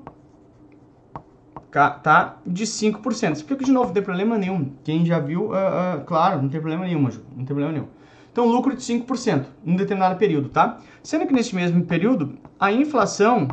tá? 1.71 2.37
De 2.45 2.65
5%. 2.65 3.33
Explico 3.33 3.63
de 3.63 3.71
novo, 3.71 3.87
não 3.87 3.93
tem 3.93 4.03
problema 4.03 4.37
nenhum. 4.37 4.71
Quem 4.83 5.05
já 5.05 5.19
viu, 5.19 5.49
uh, 5.49 5.53
uh, 5.53 6.03
claro, 6.05 6.41
não 6.41 6.49
tem 6.49 6.59
problema 6.59 6.85
nenhum, 6.85 7.09
Ju. 7.09 7.21
Não 7.29 7.45
tem 7.45 7.47
problema 7.47 7.71
nenhum. 7.71 7.87
Então, 8.31 8.45
lucro 8.47 8.75
de 8.75 8.81
5% 8.81 9.45
em 9.65 9.71
um 9.71 9.75
determinado 9.77 10.17
período, 10.17 10.49
tá? 10.49 10.79
Sendo 11.01 11.25
que 11.25 11.33
nesse 11.33 11.55
mesmo 11.55 11.85
período, 11.85 12.37
a 12.59 12.69
inflação 12.71 13.47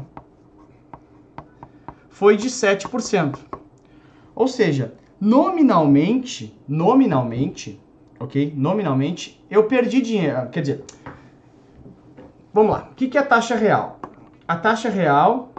foi 2.08 2.36
de 2.36 2.48
7%. 2.48 3.38
Ou 4.34 4.48
seja, 4.48 4.94
nominalmente, 5.20 6.58
nominalmente, 6.66 7.80
ok? 8.22 8.54
Nominalmente, 8.56 9.44
eu 9.50 9.64
perdi 9.64 10.00
dinheiro. 10.00 10.48
Quer 10.50 10.60
dizer, 10.60 10.84
vamos 12.54 12.72
lá. 12.72 12.88
O 12.90 12.94
que 12.94 13.16
é 13.16 13.20
a 13.20 13.26
taxa 13.26 13.56
real? 13.56 13.98
A 14.46 14.56
taxa 14.56 14.88
real, 14.88 15.52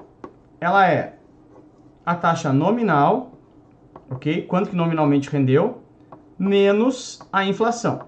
ela 0.60 0.88
é 0.88 1.18
a 2.06 2.16
taxa 2.16 2.54
nominal, 2.54 3.34
ok? 4.10 4.44
Quanto 4.44 4.70
que 4.70 4.76
nominalmente 4.76 5.30
rendeu, 5.30 5.84
menos 6.40 7.22
a 7.32 7.44
inflação. 7.46 8.08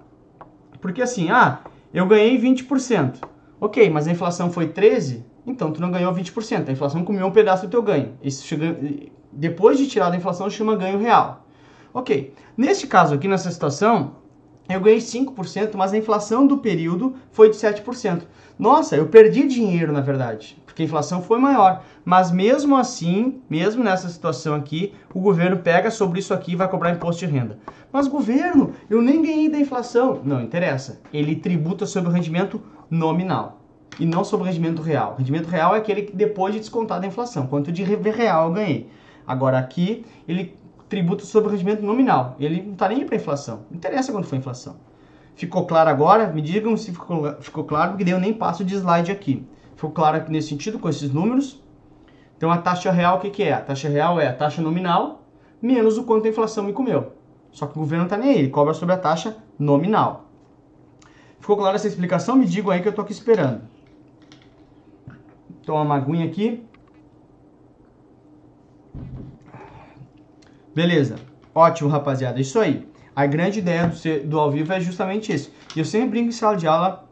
Porque 0.79 1.01
assim, 1.01 1.29
ah, 1.29 1.59
eu 1.93 2.05
ganhei 2.05 2.39
20%. 2.39 3.23
Ok, 3.59 3.89
mas 3.89 4.07
a 4.07 4.11
inflação 4.11 4.51
foi 4.51 4.67
13%, 4.67 5.23
então 5.45 5.71
tu 5.71 5.81
não 5.81 5.91
ganhou 5.91 6.13
20%. 6.13 6.67
A 6.67 6.71
inflação 6.71 7.03
comeu 7.03 7.25
um 7.25 7.31
pedaço 7.31 7.67
do 7.67 7.71
teu 7.71 7.81
ganho. 7.81 8.17
Isso 8.21 8.45
chega, 8.45 8.77
depois 9.31 9.77
de 9.77 9.87
tirar 9.87 10.09
da 10.09 10.17
inflação, 10.17 10.49
chama 10.49 10.75
ganho 10.75 10.99
real. 10.99 11.45
Ok, 11.93 12.33
neste 12.57 12.85
caso 12.85 13.15
aqui, 13.15 13.27
nessa 13.27 13.49
situação, 13.49 14.24
eu 14.67 14.81
ganhei 14.81 14.99
5%, 14.99 15.75
mas 15.75 15.93
a 15.93 15.97
inflação 15.97 16.47
do 16.47 16.57
período 16.57 17.15
foi 17.31 17.49
de 17.49 17.55
7%. 17.55 18.23
Nossa, 18.57 18.95
eu 18.95 19.07
perdi 19.07 19.47
dinheiro, 19.47 19.91
na 19.91 20.01
verdade, 20.01 20.57
porque 20.65 20.81
a 20.81 20.85
inflação 20.85 21.21
foi 21.21 21.39
maior. 21.39 21.83
Mas 22.03 22.31
mesmo 22.31 22.75
assim, 22.75 23.41
mesmo 23.49 23.83
nessa 23.83 24.09
situação 24.09 24.55
aqui, 24.55 24.93
o 25.13 25.19
governo 25.19 25.57
pega 25.57 25.91
sobre 25.91 26.19
isso 26.19 26.33
aqui 26.33 26.53
e 26.53 26.55
vai 26.55 26.67
cobrar 26.67 26.91
imposto 26.91 27.25
de 27.25 27.31
renda. 27.31 27.59
Mas 27.91 28.07
governo, 28.07 28.73
eu 28.89 29.01
nem 29.01 29.21
ganhei 29.21 29.49
da 29.49 29.59
inflação. 29.59 30.21
Não 30.23 30.41
interessa. 30.41 30.99
Ele 31.13 31.35
tributa 31.35 31.85
sobre 31.85 32.09
o 32.09 32.13
rendimento 32.13 32.61
nominal 32.89 33.61
e 33.99 34.05
não 34.05 34.23
sobre 34.23 34.45
o 34.45 34.47
rendimento 34.47 34.81
real. 34.81 35.13
O 35.13 35.17
rendimento 35.17 35.47
real 35.47 35.75
é 35.75 35.77
aquele 35.77 36.03
que 36.03 36.15
depois 36.15 36.53
de 36.53 36.59
descontar 36.59 36.99
da 36.99 37.07
inflação, 37.07 37.47
quanto 37.47 37.71
de 37.71 37.83
real 37.83 38.47
eu 38.47 38.53
ganhei. 38.53 38.89
Agora 39.27 39.57
aqui, 39.57 40.05
ele 40.27 40.57
tributa 40.89 41.25
sobre 41.25 41.49
o 41.49 41.51
rendimento 41.51 41.81
nominal. 41.81 42.35
Ele 42.39 42.61
não 42.61 42.73
está 42.73 42.87
nem 42.89 43.05
para 43.05 43.15
inflação. 43.15 43.65
Não 43.69 43.77
interessa 43.77 44.11
quando 44.11 44.25
foi 44.25 44.37
inflação. 44.37 44.75
Ficou 45.35 45.65
claro 45.65 45.89
agora? 45.89 46.27
Me 46.27 46.41
digam 46.41 46.77
se 46.77 46.91
ficou, 46.91 47.35
ficou 47.41 47.63
claro, 47.63 47.91
porque 47.91 48.03
daí 48.03 48.13
eu 48.13 48.19
nem 48.19 48.33
passo 48.33 48.63
de 48.63 48.75
slide 48.75 49.11
aqui. 49.11 49.45
Ficou 49.75 49.91
claro 49.91 50.17
aqui 50.17 50.31
nesse 50.31 50.49
sentido, 50.49 50.79
com 50.79 50.87
esses 50.87 51.11
números? 51.11 51.61
Então 52.37 52.51
a 52.51 52.57
taxa 52.57 52.91
real, 52.91 53.17
o 53.17 53.19
que, 53.19 53.29
que 53.29 53.43
é? 53.43 53.53
A 53.53 53.61
taxa 53.61 53.89
real 53.89 54.19
é 54.19 54.27
a 54.27 54.33
taxa 54.33 54.61
nominal 54.61 55.25
menos 55.61 55.97
o 55.97 56.03
quanto 56.03 56.25
a 56.25 56.29
inflação 56.29 56.63
me 56.63 56.73
comeu. 56.73 57.13
Só 57.51 57.65
que 57.65 57.77
o 57.77 57.79
governo 57.79 58.03
não 58.03 58.05
está 58.05 58.17
nem 58.17 58.29
aí, 58.31 58.39
ele 58.39 58.49
cobra 58.49 58.73
sobre 58.73 58.93
a 58.93 58.97
taxa 58.97 59.37
nominal. 59.57 60.25
Ficou 61.39 61.57
clara 61.57 61.75
essa 61.75 61.87
explicação? 61.87 62.35
Me 62.35 62.45
digam 62.45 62.71
aí 62.71 62.81
que 62.81 62.87
eu 62.87 62.91
estou 62.91 63.03
aqui 63.03 63.13
esperando. 63.13 63.61
Toma 65.65 65.81
uma 65.81 65.95
aguinha 65.95 66.25
aqui. 66.25 66.63
Beleza. 70.75 71.15
Ótimo, 71.53 71.89
rapaziada. 71.89 72.39
Isso 72.41 72.59
aí. 72.59 72.85
A 73.15 73.25
grande 73.25 73.59
ideia 73.59 73.87
do, 73.87 74.27
do 74.27 74.39
ao 74.39 74.51
vivo 74.51 74.73
é 74.73 74.79
justamente 74.81 75.33
isso. 75.33 75.49
E 75.73 75.79
eu 75.79 75.85
sempre 75.85 76.09
brinco 76.09 76.27
em 76.27 76.33
sala 76.33 76.57
de 76.57 76.67
aula. 76.67 77.07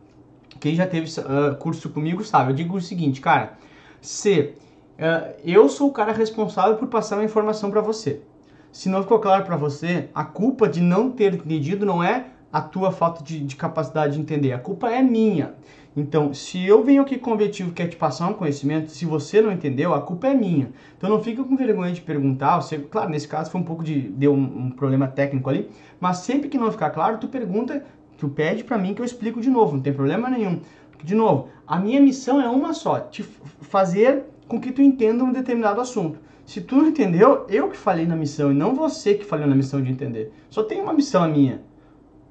Quem 0.60 0.75
já 0.75 0.86
teve 0.86 1.10
uh, 1.22 1.55
curso 1.55 1.89
comigo 1.89 2.25
sabe. 2.25 2.51
Eu 2.51 2.55
digo 2.55 2.75
o 2.75 2.82
seguinte, 2.82 3.22
cara. 3.22 3.53
Se 4.01 4.53
uh, 5.00 5.34
eu 5.46 5.70
sou 5.70 5.88
o 5.88 5.93
cara 5.93 6.12
responsável 6.12 6.75
por 6.75 6.89
passar 6.89 7.20
a 7.20 7.24
informação 7.24 7.72
para 7.72 7.79
você. 7.79 8.22
Se 8.70 8.89
não 8.89 9.01
ficou 9.01 9.20
claro 9.20 9.46
para 9.46 9.55
você, 9.55 10.10
a 10.13 10.25
culpa 10.25 10.67
de 10.67 10.82
não 10.82 11.10
ter 11.10 11.34
entendido 11.34 11.86
não 11.86 12.03
é 12.03 12.25
a 12.51 12.60
tua 12.60 12.91
falta 12.91 13.24
de, 13.24 13.39
de 13.39 13.55
capacidade 13.55 14.15
de 14.15 14.20
entender. 14.20 14.51
A 14.51 14.60
culpa 14.60 14.89
é 14.89 15.01
minha. 15.01 15.53
Então, 15.95 16.33
se 16.33 16.65
eu 16.65 16.83
venho 16.83 17.03
aqui 17.03 17.19
com 17.19 17.29
o 17.29 17.33
objetivo 17.33 17.71
que 17.71 17.81
é 17.83 17.88
te 17.88 17.95
passar 17.95 18.27
um 18.27 18.33
conhecimento, 18.33 18.89
se 18.89 19.05
você 19.05 19.39
não 19.41 19.51
entendeu, 19.51 19.93
a 19.93 20.01
culpa 20.01 20.27
é 20.27 20.33
minha. 20.33 20.71
Então 20.97 21.07
não 21.07 21.21
fica 21.21 21.43
com 21.43 21.55
vergonha 21.55 21.93
de 21.93 22.01
perguntar. 22.01 22.59
Você, 22.59 22.79
claro, 22.79 23.12
nesse 23.12 23.27
caso 23.27 23.51
foi 23.51 23.62
um 23.62 23.63
pouco 23.63 23.83
de 23.83 24.00
deu 24.00 24.33
um, 24.33 24.65
um 24.65 24.71
problema 24.71 25.07
técnico 25.07 25.50
ali, 25.50 25.69
mas 26.00 26.17
sempre 26.17 26.50
que 26.50 26.57
não 26.57 26.71
ficar 26.71 26.89
claro, 26.89 27.19
tu 27.19 27.27
pergunta, 27.27 27.85
tu 28.17 28.27
pede 28.27 28.63
para 28.63 28.77
mim 28.77 28.95
que 28.95 29.01
eu 29.01 29.05
explico 29.05 29.39
de 29.39 29.51
novo, 29.51 29.75
não 29.75 29.83
tem 29.83 29.93
problema 29.93 30.29
nenhum. 30.29 30.62
De 31.03 31.13
novo, 31.13 31.50
a 31.67 31.79
minha 31.79 32.01
missão 32.01 32.41
é 32.41 32.50
uma 32.50 32.73
só, 32.73 33.00
te 33.00 33.23
fazer 33.62 34.23
com 34.47 34.59
que 34.59 34.71
tu 34.71 34.81
entenda 34.81 35.23
um 35.23 35.31
determinado 35.31 35.79
assunto. 35.79 36.17
Se 36.45 36.59
tu 36.59 36.75
não 36.75 36.88
entendeu, 36.88 37.45
eu 37.50 37.69
que 37.69 37.77
falei 37.77 38.05
na 38.05 38.15
missão 38.15 38.51
e 38.51 38.55
não 38.55 38.73
você 38.73 39.13
que 39.13 39.23
falou 39.25 39.45
na 39.45 39.55
missão 39.55 39.81
de 39.81 39.91
entender. 39.91 40.33
Só 40.50 40.63
tem 40.63 40.81
uma 40.81 40.93
missão 40.93 41.23
a 41.23 41.27
minha 41.27 41.62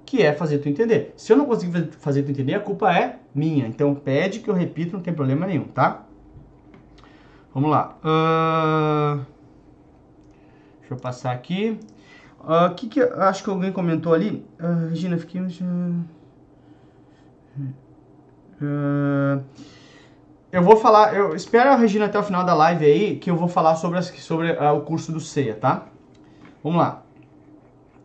que 0.05 0.23
é 0.23 0.33
fazer 0.33 0.59
tu 0.59 0.69
entender. 0.69 1.15
Se 1.17 1.33
eu 1.33 1.37
não 1.37 1.47
conseguir 1.47 1.91
fazer 1.99 2.23
tu 2.23 2.31
entender, 2.31 2.55
a 2.55 2.61
culpa 2.61 2.93
é 2.93 3.19
minha. 3.35 3.67
Então 3.67 3.95
pede 3.95 4.41
que 4.41 4.49
eu 4.49 4.55
repita, 4.55 4.97
não 4.97 5.03
tem 5.03 5.15
problema 5.15 5.47
nenhum, 5.47 5.65
tá? 5.65 6.05
Vamos 7.55 7.71
lá. 7.71 7.97
Uh... 8.03 9.25
Deixa 10.81 10.95
eu 10.95 10.97
passar 10.97 11.33
aqui. 11.33 11.79
O 12.41 12.67
uh, 12.67 12.75
que 12.75 12.89
que 12.89 13.01
acho 13.01 13.45
que 13.45 13.51
alguém 13.51 13.71
comentou 13.71 14.13
ali? 14.13 14.45
Uh, 14.61 14.89
Regina, 14.89 15.17
fiquei. 15.17 15.41
Uh, 18.61 19.43
eu 20.51 20.63
vou 20.63 20.77
falar, 20.77 21.15
eu 21.15 21.35
espero 21.35 21.71
a 21.71 21.77
Regina 21.77 22.07
até 22.07 22.19
o 22.19 22.23
final 22.23 22.45
da 22.45 22.53
live 22.53 22.85
aí, 22.85 23.17
que 23.17 23.31
eu 23.31 23.37
vou 23.37 23.49
falar 23.49 23.77
sobre, 23.77 23.99
as, 23.99 24.07
sobre 24.07 24.53
uh, 24.53 24.73
o 24.77 24.81
curso 24.83 25.13
do 25.13 25.21
CEA, 25.21 25.55
tá? 25.55 25.87
Vamos 26.63 26.79
lá. 26.79 27.03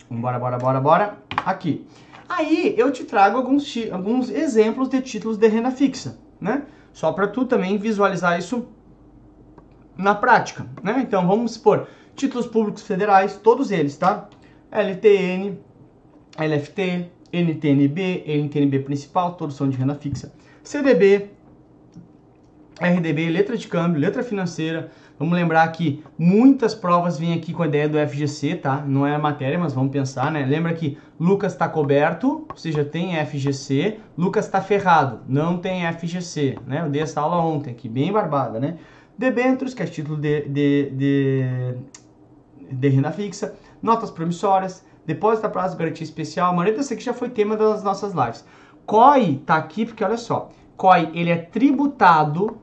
Bora, 0.09 0.39
bora, 0.39 0.57
bora, 0.57 0.79
bora. 0.79 1.26
Aqui. 1.47 1.85
Aí 2.27 2.75
eu 2.77 2.91
te 2.91 3.05
trago 3.05 3.37
alguns, 3.37 3.73
alguns 3.89 4.29
exemplos 4.29 4.89
de 4.89 4.99
títulos 4.99 5.37
de 5.37 5.47
renda 5.47 5.71
fixa, 5.71 6.19
né? 6.41 6.63
Só 6.91 7.13
para 7.13 7.25
tu 7.25 7.45
também 7.45 7.77
visualizar 7.77 8.37
isso 8.37 8.67
na 9.95 10.13
prática, 10.13 10.67
né? 10.83 10.99
Então 11.01 11.25
vamos 11.25 11.53
supor, 11.53 11.87
títulos 12.17 12.47
públicos 12.47 12.83
federais, 12.83 13.37
todos 13.37 13.71
eles, 13.71 13.95
tá? 13.95 14.27
LTN, 14.69 15.57
LFT, 16.37 17.09
NTNB, 17.31 18.23
NTNB 18.27 18.79
principal, 18.79 19.35
todos 19.35 19.55
são 19.55 19.69
de 19.69 19.77
renda 19.77 19.95
fixa. 19.95 20.33
CDB, 20.61 21.29
RDB, 22.81 23.29
letra 23.29 23.55
de 23.55 23.69
câmbio, 23.69 24.01
letra 24.01 24.21
financeira, 24.21 24.91
Vamos 25.19 25.33
lembrar 25.33 25.67
que 25.71 26.03
muitas 26.17 26.75
provas 26.75 27.17
vêm 27.17 27.33
aqui 27.33 27.51
com 27.51 27.63
a 27.63 27.67
ideia 27.67 27.89
do 27.89 27.97
FGC, 27.97 28.55
tá? 28.55 28.83
Não 28.85 29.05
é 29.05 29.15
a 29.15 29.19
matéria, 29.19 29.57
mas 29.57 29.73
vamos 29.73 29.91
pensar, 29.91 30.31
né? 30.31 30.45
Lembra 30.45 30.73
que 30.75 30.95
Lucas 31.19 31.53
está 31.53 31.67
coberto, 31.67 32.45
ou 32.47 32.57
seja, 32.57 32.85
tem 32.85 33.15
FGC. 33.25 33.99
Lucas 34.15 34.45
está 34.45 34.61
ferrado, 34.61 35.21
não 35.27 35.57
tem 35.57 35.91
FGC, 35.91 36.59
né? 36.67 36.81
Eu 36.85 36.89
dei 36.89 37.01
essa 37.01 37.19
aula 37.19 37.37
ontem 37.37 37.71
aqui, 37.71 37.89
bem 37.89 38.11
barbada, 38.11 38.59
né? 38.59 38.77
Debêntures, 39.17 39.73
que 39.73 39.81
é 39.81 39.87
título 39.87 40.17
de, 40.17 40.41
de, 40.41 40.91
de, 40.91 41.75
de 42.71 42.87
renda 42.87 43.11
fixa. 43.11 43.55
Notas 43.81 44.11
promissórias, 44.11 44.85
depósito 45.03 45.47
a 45.47 45.49
prazo 45.49 45.75
garantia 45.75 46.03
especial. 46.03 46.51
A 46.51 46.53
maioria 46.53 46.77
dessa 46.77 46.93
aqui 46.93 47.03
já 47.03 47.13
foi 47.13 47.29
tema 47.29 47.57
das 47.57 47.83
nossas 47.83 48.13
lives. 48.13 48.45
COI 48.85 49.41
tá 49.43 49.55
aqui 49.55 49.83
porque, 49.83 50.03
olha 50.03 50.17
só, 50.17 50.51
COI, 50.75 51.09
ele 51.15 51.31
é 51.31 51.37
tributado 51.37 52.61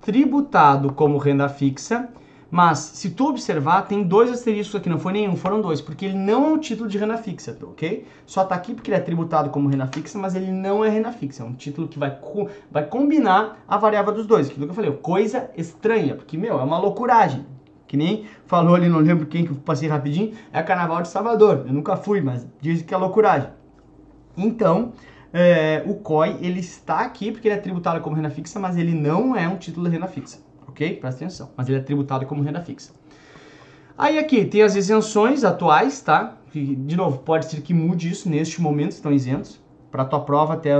tributado 0.00 0.92
como 0.92 1.18
renda 1.18 1.48
fixa, 1.48 2.08
mas 2.50 2.78
se 2.78 3.10
tu 3.10 3.28
observar, 3.28 3.82
tem 3.82 4.02
dois 4.02 4.30
asteriscos 4.30 4.76
aqui, 4.76 4.88
não 4.88 4.98
foi 4.98 5.12
nenhum, 5.12 5.36
foram 5.36 5.60
dois, 5.60 5.82
porque 5.82 6.06
ele 6.06 6.16
não 6.16 6.46
é 6.46 6.48
um 6.48 6.58
título 6.58 6.88
de 6.88 6.96
renda 6.96 7.18
fixa, 7.18 7.56
ok? 7.62 8.06
Só 8.24 8.42
tá 8.42 8.54
aqui 8.54 8.74
porque 8.74 8.90
ele 8.90 8.96
é 8.96 9.00
tributado 9.00 9.50
como 9.50 9.68
renda 9.68 9.86
fixa, 9.86 10.18
mas 10.18 10.34
ele 10.34 10.50
não 10.50 10.82
é 10.82 10.88
renda 10.88 11.12
fixa, 11.12 11.42
é 11.42 11.46
um 11.46 11.52
título 11.52 11.88
que 11.88 11.98
vai, 11.98 12.16
co 12.18 12.48
vai 12.70 12.86
combinar 12.86 13.62
a 13.68 13.76
variável 13.76 14.14
dos 14.14 14.26
dois, 14.26 14.48
aquilo 14.48 14.64
que 14.64 14.70
eu 14.70 14.74
falei, 14.74 14.90
coisa 14.92 15.50
estranha, 15.56 16.14
porque, 16.14 16.38
meu, 16.38 16.58
é 16.58 16.62
uma 16.62 16.78
loucuragem. 16.78 17.44
Que 17.86 17.96
nem 17.96 18.26
falou 18.44 18.74
ali, 18.74 18.86
não 18.86 18.98
lembro 18.98 19.26
quem 19.26 19.46
que 19.46 19.50
eu 19.50 19.56
passei 19.56 19.88
rapidinho, 19.88 20.34
é 20.52 20.62
Carnaval 20.62 21.00
de 21.00 21.08
Salvador. 21.08 21.64
Eu 21.66 21.72
nunca 21.72 21.96
fui, 21.96 22.20
mas 22.20 22.46
dizem 22.60 22.86
que 22.86 22.92
é 22.92 22.96
loucuragem. 22.98 23.48
Então, 24.36 24.92
é, 25.32 25.82
o 25.86 25.94
COI 25.94 26.38
ele 26.40 26.60
está 26.60 27.00
aqui 27.00 27.30
porque 27.30 27.48
ele 27.48 27.54
é 27.54 27.58
tributado 27.58 28.00
como 28.00 28.16
renda 28.16 28.30
fixa, 28.30 28.58
mas 28.58 28.76
ele 28.76 28.94
não 28.94 29.36
é 29.36 29.48
um 29.48 29.56
título 29.56 29.86
de 29.86 29.92
renda 29.94 30.06
fixa, 30.06 30.38
ok? 30.66 30.94
Presta 30.96 31.24
atenção, 31.24 31.50
mas 31.56 31.68
ele 31.68 31.78
é 31.78 31.82
tributado 31.82 32.24
como 32.26 32.42
renda 32.42 32.60
fixa. 32.60 32.92
Aí 33.96 34.18
aqui 34.18 34.44
tem 34.44 34.62
as 34.62 34.76
isenções 34.76 35.44
atuais, 35.44 36.00
tá? 36.00 36.36
De 36.54 36.96
novo, 36.96 37.18
pode 37.18 37.46
ser 37.46 37.60
que 37.60 37.74
mude 37.74 38.08
isso 38.08 38.28
neste 38.28 38.60
momento, 38.60 38.92
estão 38.92 39.12
isentos. 39.12 39.60
Para 39.90 40.04
tua 40.04 40.20
prova, 40.20 40.54
até 40.54 40.70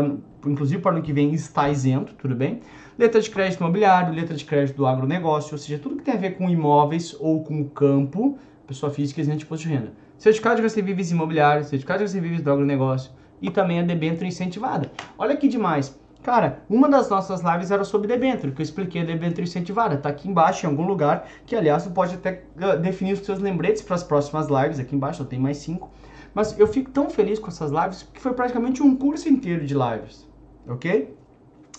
inclusive 0.46 0.80
para 0.82 0.92
o 0.92 0.96
ano 0.96 1.04
que 1.04 1.12
vem, 1.12 1.32
está 1.32 1.68
isento, 1.68 2.14
tudo 2.14 2.34
bem? 2.34 2.60
Letra 2.98 3.20
de 3.20 3.30
crédito 3.30 3.60
imobiliário, 3.60 4.14
letra 4.14 4.36
de 4.36 4.44
crédito 4.44 4.76
do 4.76 4.86
agronegócio, 4.86 5.52
ou 5.52 5.58
seja, 5.58 5.78
tudo 5.78 5.96
que 5.96 6.02
tem 6.02 6.14
a 6.14 6.16
ver 6.16 6.36
com 6.36 6.48
imóveis 6.48 7.16
ou 7.18 7.42
com 7.42 7.60
o 7.60 7.70
campo, 7.70 8.38
pessoa 8.66 8.92
física 8.92 9.20
isenta 9.20 9.38
de 9.38 9.44
imposto 9.44 9.66
de 9.66 9.74
renda. 9.74 9.92
Certificado 10.18 10.56
de 10.56 10.62
recebíveis 10.62 11.10
imobiliários, 11.10 11.68
certificado 11.68 11.98
de 11.98 12.04
recebíveis 12.04 12.42
do 12.42 12.52
agronegócio, 12.52 13.10
e 13.40 13.50
também 13.50 13.80
a 13.80 13.82
debênture 13.82 14.26
incentivada. 14.26 14.90
Olha 15.18 15.36
que 15.36 15.48
demais. 15.48 15.98
Cara, 16.22 16.62
uma 16.68 16.88
das 16.88 17.08
nossas 17.08 17.40
lives 17.40 17.70
era 17.70 17.84
sobre 17.84 18.08
debênture, 18.08 18.52
que 18.52 18.60
eu 18.60 18.64
expliquei 18.64 19.02
a 19.02 19.04
debênture 19.04 19.44
incentivada. 19.44 19.96
Tá 19.96 20.08
aqui 20.08 20.28
embaixo 20.28 20.66
em 20.66 20.68
algum 20.68 20.86
lugar, 20.86 21.26
que 21.46 21.54
aliás 21.54 21.84
você 21.84 21.90
pode 21.90 22.14
até 22.16 22.44
uh, 22.56 22.78
definir 22.78 23.14
os 23.14 23.20
seus 23.20 23.38
lembretes 23.38 23.82
para 23.82 23.94
as 23.94 24.02
próximas 24.02 24.48
lives. 24.48 24.78
Aqui 24.78 24.94
embaixo 24.94 25.22
eu 25.22 25.26
tenho 25.26 25.40
mais 25.40 25.58
cinco. 25.58 25.90
Mas 26.34 26.58
eu 26.58 26.66
fico 26.66 26.90
tão 26.90 27.08
feliz 27.08 27.38
com 27.38 27.48
essas 27.48 27.70
lives, 27.70 28.02
que 28.12 28.20
foi 28.20 28.32
praticamente 28.32 28.82
um 28.82 28.94
curso 28.94 29.28
inteiro 29.28 29.64
de 29.64 29.74
lives, 29.74 30.28
ok? 30.68 31.16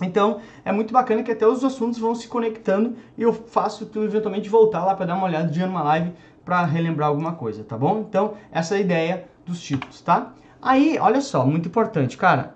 Então, 0.01 0.39
é 0.63 0.71
muito 0.71 0.93
bacana 0.93 1.23
que 1.23 1.31
até 1.31 1.45
os 1.45 1.63
assuntos 1.63 1.99
vão 1.99 2.15
se 2.15 2.27
conectando 2.27 2.95
e 3.17 3.21
eu 3.21 3.33
faço 3.33 3.85
tu 3.85 4.03
eventualmente 4.03 4.49
voltar 4.49 4.85
lá 4.85 4.95
para 4.95 5.05
dar 5.05 5.15
uma 5.15 5.25
olhada 5.25 5.49
de 5.49 5.59
numa 5.59 5.83
live 5.83 6.13
para 6.43 6.63
relembrar 6.65 7.09
alguma 7.09 7.33
coisa, 7.33 7.63
tá 7.63 7.77
bom? 7.77 7.99
Então, 7.99 8.33
essa 8.51 8.75
é 8.75 8.77
a 8.77 8.81
ideia 8.81 9.25
dos 9.45 9.61
títulos, 9.61 10.01
tá? 10.01 10.33
Aí, 10.61 10.97
olha 10.99 11.21
só, 11.21 11.45
muito 11.45 11.69
importante, 11.69 12.17
cara. 12.17 12.53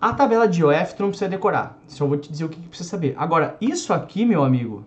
A 0.00 0.12
tabela 0.12 0.48
de 0.48 0.60
IOF 0.60 0.94
tu 0.94 1.02
não 1.02 1.10
precisa 1.10 1.30
decorar. 1.30 1.78
Só 1.86 2.06
vou 2.06 2.16
te 2.16 2.30
dizer 2.30 2.44
o 2.44 2.48
que, 2.48 2.60
que 2.60 2.68
precisa 2.68 2.90
saber. 2.90 3.14
Agora, 3.16 3.56
isso 3.60 3.92
aqui, 3.92 4.24
meu 4.24 4.42
amigo, 4.42 4.84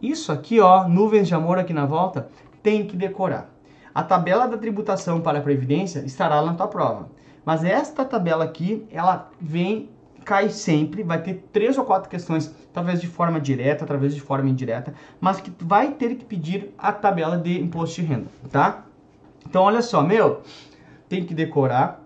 isso 0.00 0.30
aqui, 0.30 0.60
ó, 0.60 0.86
nuvens 0.86 1.26
de 1.26 1.34
amor 1.34 1.58
aqui 1.58 1.72
na 1.72 1.86
volta, 1.86 2.28
tem 2.62 2.86
que 2.86 2.96
decorar. 2.96 3.50
A 3.94 4.02
tabela 4.02 4.46
da 4.46 4.58
tributação 4.58 5.20
para 5.20 5.38
a 5.38 5.42
Previdência 5.42 6.00
estará 6.00 6.40
lá 6.40 6.50
na 6.50 6.56
tua 6.56 6.68
prova. 6.68 7.08
Mas 7.44 7.64
esta 7.64 8.04
tabela 8.04 8.44
aqui, 8.44 8.86
ela 8.90 9.30
vem, 9.40 9.88
cai 10.24 10.48
sempre, 10.48 11.02
vai 11.02 11.22
ter 11.22 11.48
três 11.52 11.76
ou 11.78 11.84
quatro 11.84 12.08
questões, 12.08 12.54
talvez 12.72 13.00
de 13.00 13.06
forma 13.06 13.40
direta, 13.40 13.86
talvez 13.86 14.14
de 14.14 14.20
forma 14.20 14.48
indireta, 14.48 14.94
mas 15.20 15.40
que 15.40 15.52
vai 15.60 15.92
ter 15.92 16.16
que 16.16 16.24
pedir 16.24 16.74
a 16.78 16.92
tabela 16.92 17.36
de 17.36 17.60
imposto 17.60 18.00
de 18.00 18.06
renda, 18.06 18.26
tá? 18.50 18.84
Então, 19.46 19.62
olha 19.62 19.82
só, 19.82 20.02
meu, 20.02 20.42
tem 21.14 21.24
que 21.24 21.34
decorar, 21.34 22.04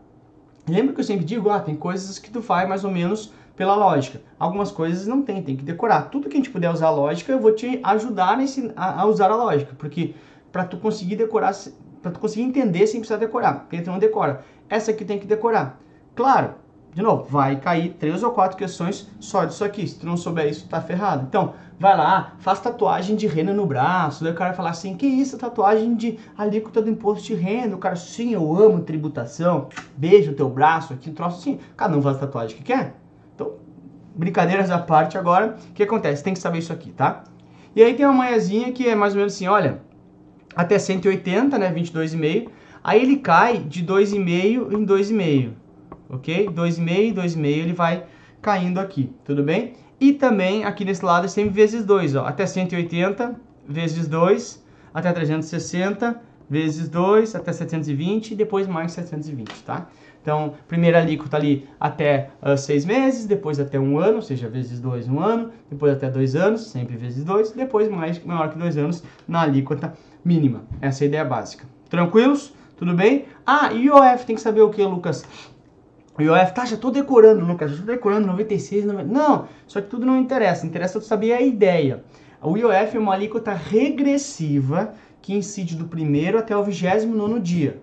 Lembra 0.69 0.93
que 0.93 1.01
eu 1.01 1.05
sempre 1.05 1.25
digo, 1.25 1.49
ah, 1.49 1.61
tem 1.61 1.75
coisas 1.75 2.19
que 2.19 2.31
tu 2.31 2.43
faz 2.43 2.69
mais 2.69 2.85
ou 2.85 2.91
menos 2.91 3.33
pela 3.57 3.75
lógica. 3.75 4.21
Algumas 4.39 4.71
coisas 4.71 5.07
não 5.07 5.23
tem, 5.23 5.43
tem 5.43 5.57
que 5.57 5.65
decorar. 5.65 6.03
Tudo 6.11 6.29
que 6.29 6.37
a 6.37 6.39
gente 6.39 6.51
puder 6.51 6.71
usar 6.71 6.89
a 6.89 6.91
lógica, 6.91 7.33
eu 7.33 7.41
vou 7.41 7.53
te 7.55 7.81
ajudar 7.83 8.37
nesse, 8.37 8.71
a, 8.77 9.01
a 9.01 9.07
usar 9.07 9.31
a 9.31 9.37
lógica, 9.37 9.73
porque 9.79 10.15
para 10.53 10.65
tu 10.65 10.77
conseguir 10.77 11.17
decorar, 11.17 11.55
para 12.03 12.13
tu 12.13 12.21
conseguir 12.21 12.43
entender 12.43 12.87
sem 12.87 13.01
precisar 13.01 13.19
decorar, 13.19 13.61
porque 13.61 13.81
tu 13.81 13.91
não 13.91 13.99
decora. 13.99 14.45
Essa 14.69 14.91
aqui 14.91 15.05
tem 15.05 15.19
que 15.19 15.27
decorar. 15.27 15.81
Claro, 16.15 16.55
de 16.95 17.03
novo, 17.03 17.25
vai 17.29 17.57
cair 17.57 17.91
três 17.91 18.23
ou 18.23 18.31
quatro 18.33 18.57
questões 18.57 19.09
só 19.21 19.45
disso 19.45 19.65
aqui. 19.65 19.87
Se 19.87 19.99
tu 19.99 20.07
não 20.07 20.17
souber 20.17 20.49
isso, 20.49 20.67
tá 20.69 20.81
ferrado. 20.81 21.27
Então, 21.29 21.55
vai 21.79 21.97
lá, 21.97 22.33
faz 22.39 22.61
tatuagem 22.61 23.15
de 23.15 23.27
renda 23.27 23.53
no 23.53 23.67
braço. 23.67 24.25
Daí 24.25 24.33
o 24.33 24.37
cara 24.37 24.53
falar 24.53 24.71
assim: 24.71 24.97
que 24.97 25.07
isso, 25.07 25.39
tatuagem 25.39 25.95
de 25.95 26.19
alíquota 26.37 26.83
do 26.83 26.91
imposto 26.91 27.27
de 27.27 27.35
renda? 27.35 27.77
O 27.77 27.79
cara, 27.79 27.97
sim, 27.97 28.33
eu 28.33 28.57
amo 28.57 28.81
tributação. 28.81 29.69
Beijo 29.97 30.33
teu 30.33 30.49
braço 30.49 30.93
aqui, 30.93 31.11
troço 31.11 31.39
assim. 31.39 31.59
Cada 31.77 31.97
um 31.97 32.03
faz 32.03 32.19
tatuagem 32.19 32.57
que 32.57 32.65
quer. 32.65 32.95
Então, 33.35 33.53
brincadeiras 34.15 34.71
à 34.71 34.79
parte 34.79 35.17
agora. 35.17 35.57
O 35.71 35.73
que 35.73 35.83
acontece? 35.83 36.25
Tem 36.25 36.33
que 36.33 36.41
saber 36.41 36.59
isso 36.59 36.73
aqui, 36.73 36.91
tá? 36.91 37.23
E 37.77 37.83
aí 37.83 37.95
tem 37.95 38.07
uma 38.07 38.15
manhãzinha 38.15 38.73
que 38.73 38.89
é 38.89 38.95
mais 38.95 39.13
ou 39.13 39.19
menos 39.19 39.35
assim: 39.35 39.47
olha, 39.47 39.81
até 40.57 40.79
180, 40.79 41.59
né? 41.59 41.73
22,5. 41.73 42.49
Aí 42.83 43.03
ele 43.03 43.19
cai 43.19 43.59
de 43.59 43.85
2,5 43.85 44.73
em 44.73 44.87
2,5 44.87 45.53
ok? 46.09 46.49
2,5, 46.49 47.15
2,5 47.15 47.45
ele 47.47 47.73
vai 47.73 48.05
caindo 48.41 48.79
aqui, 48.79 49.13
tudo 49.25 49.43
bem? 49.43 49.75
E 50.01 50.13
também 50.13 50.65
aqui 50.65 50.85
nesse 50.85 51.05
lado 51.05 51.25
é 51.25 51.29
sempre 51.29 51.51
vezes 51.51 51.85
2, 51.85 52.17
ó, 52.17 52.25
até 52.25 52.47
180 52.47 53.35
vezes 53.69 54.07
2, 54.07 54.65
até 54.95 55.13
360 55.13 56.21
vezes 56.49 56.89
2, 56.89 57.35
até 57.35 57.53
720 57.53 58.31
e 58.31 58.35
depois 58.35 58.67
mais 58.67 58.93
720, 58.93 59.63
tá? 59.65 59.89
Então, 60.21 60.55
primeira 60.67 60.99
alíquota 60.99 61.37
ali 61.37 61.67
até 61.81 62.31
6 62.57 62.85
uh, 62.85 62.87
meses, 62.87 63.27
depois 63.27 63.59
até 63.59 63.79
um 63.79 63.99
ano, 63.99 64.17
ou 64.17 64.23
seja, 64.23 64.49
vezes 64.49 64.81
2, 64.81 65.09
um 65.09 65.21
ano, 65.21 65.51
depois 65.71 65.93
até 65.93 66.11
2 66.11 66.37
anos, 66.37 66.69
sempre 66.69 66.97
vezes 66.97 67.25
2, 67.25 67.53
depois 67.53 67.89
mais 67.89 68.23
maior 68.25 68.51
que 68.51 68.59
2 68.59 68.77
anos 68.77 69.03
na 69.27 69.43
alíquota 69.43 69.95
mínima. 70.25 70.65
Essa 70.81 71.05
é 71.05 71.07
a 71.07 71.09
ideia 71.09 71.25
básica. 71.25 71.65
Tranquilos? 71.89 72.53
Tudo 72.77 72.95
bem? 72.95 73.25
Ah, 73.47 73.73
e 73.73 73.87
IOF 73.87 74.27
tem 74.27 74.37
que 74.37 74.43
saber 74.43 74.61
o 74.61 74.71
que, 74.71 74.85
Lucas? 74.85 75.25
O 76.19 76.23
IOF, 76.23 76.53
tá, 76.53 76.65
já 76.65 76.77
tô 76.77 76.91
decorando, 76.91 77.45
Lucas, 77.45 77.71
já 77.71 77.77
tô 77.77 77.85
decorando 77.85 78.27
96, 78.27 78.85
90. 78.87 79.13
Não, 79.13 79.47
só 79.69 79.81
que 79.81 79.87
tudo 79.87 80.05
não 80.05 80.19
interessa, 80.19 80.67
interessa 80.67 80.99
tu 80.99 81.07
saber 81.07 81.33
a 81.33 81.41
ideia. 81.41 82.03
O 82.43 82.57
IOF 82.57 82.97
é 82.97 82.99
uma 82.99 83.15
alíquota 83.15 83.53
regressiva 83.53 84.95
que 85.23 85.33
incide 85.33 85.77
do 85.77 85.85
primeiro 85.85 86.37
até 86.37 86.57
o 86.57 86.63
29 86.65 87.39
dia. 87.39 87.81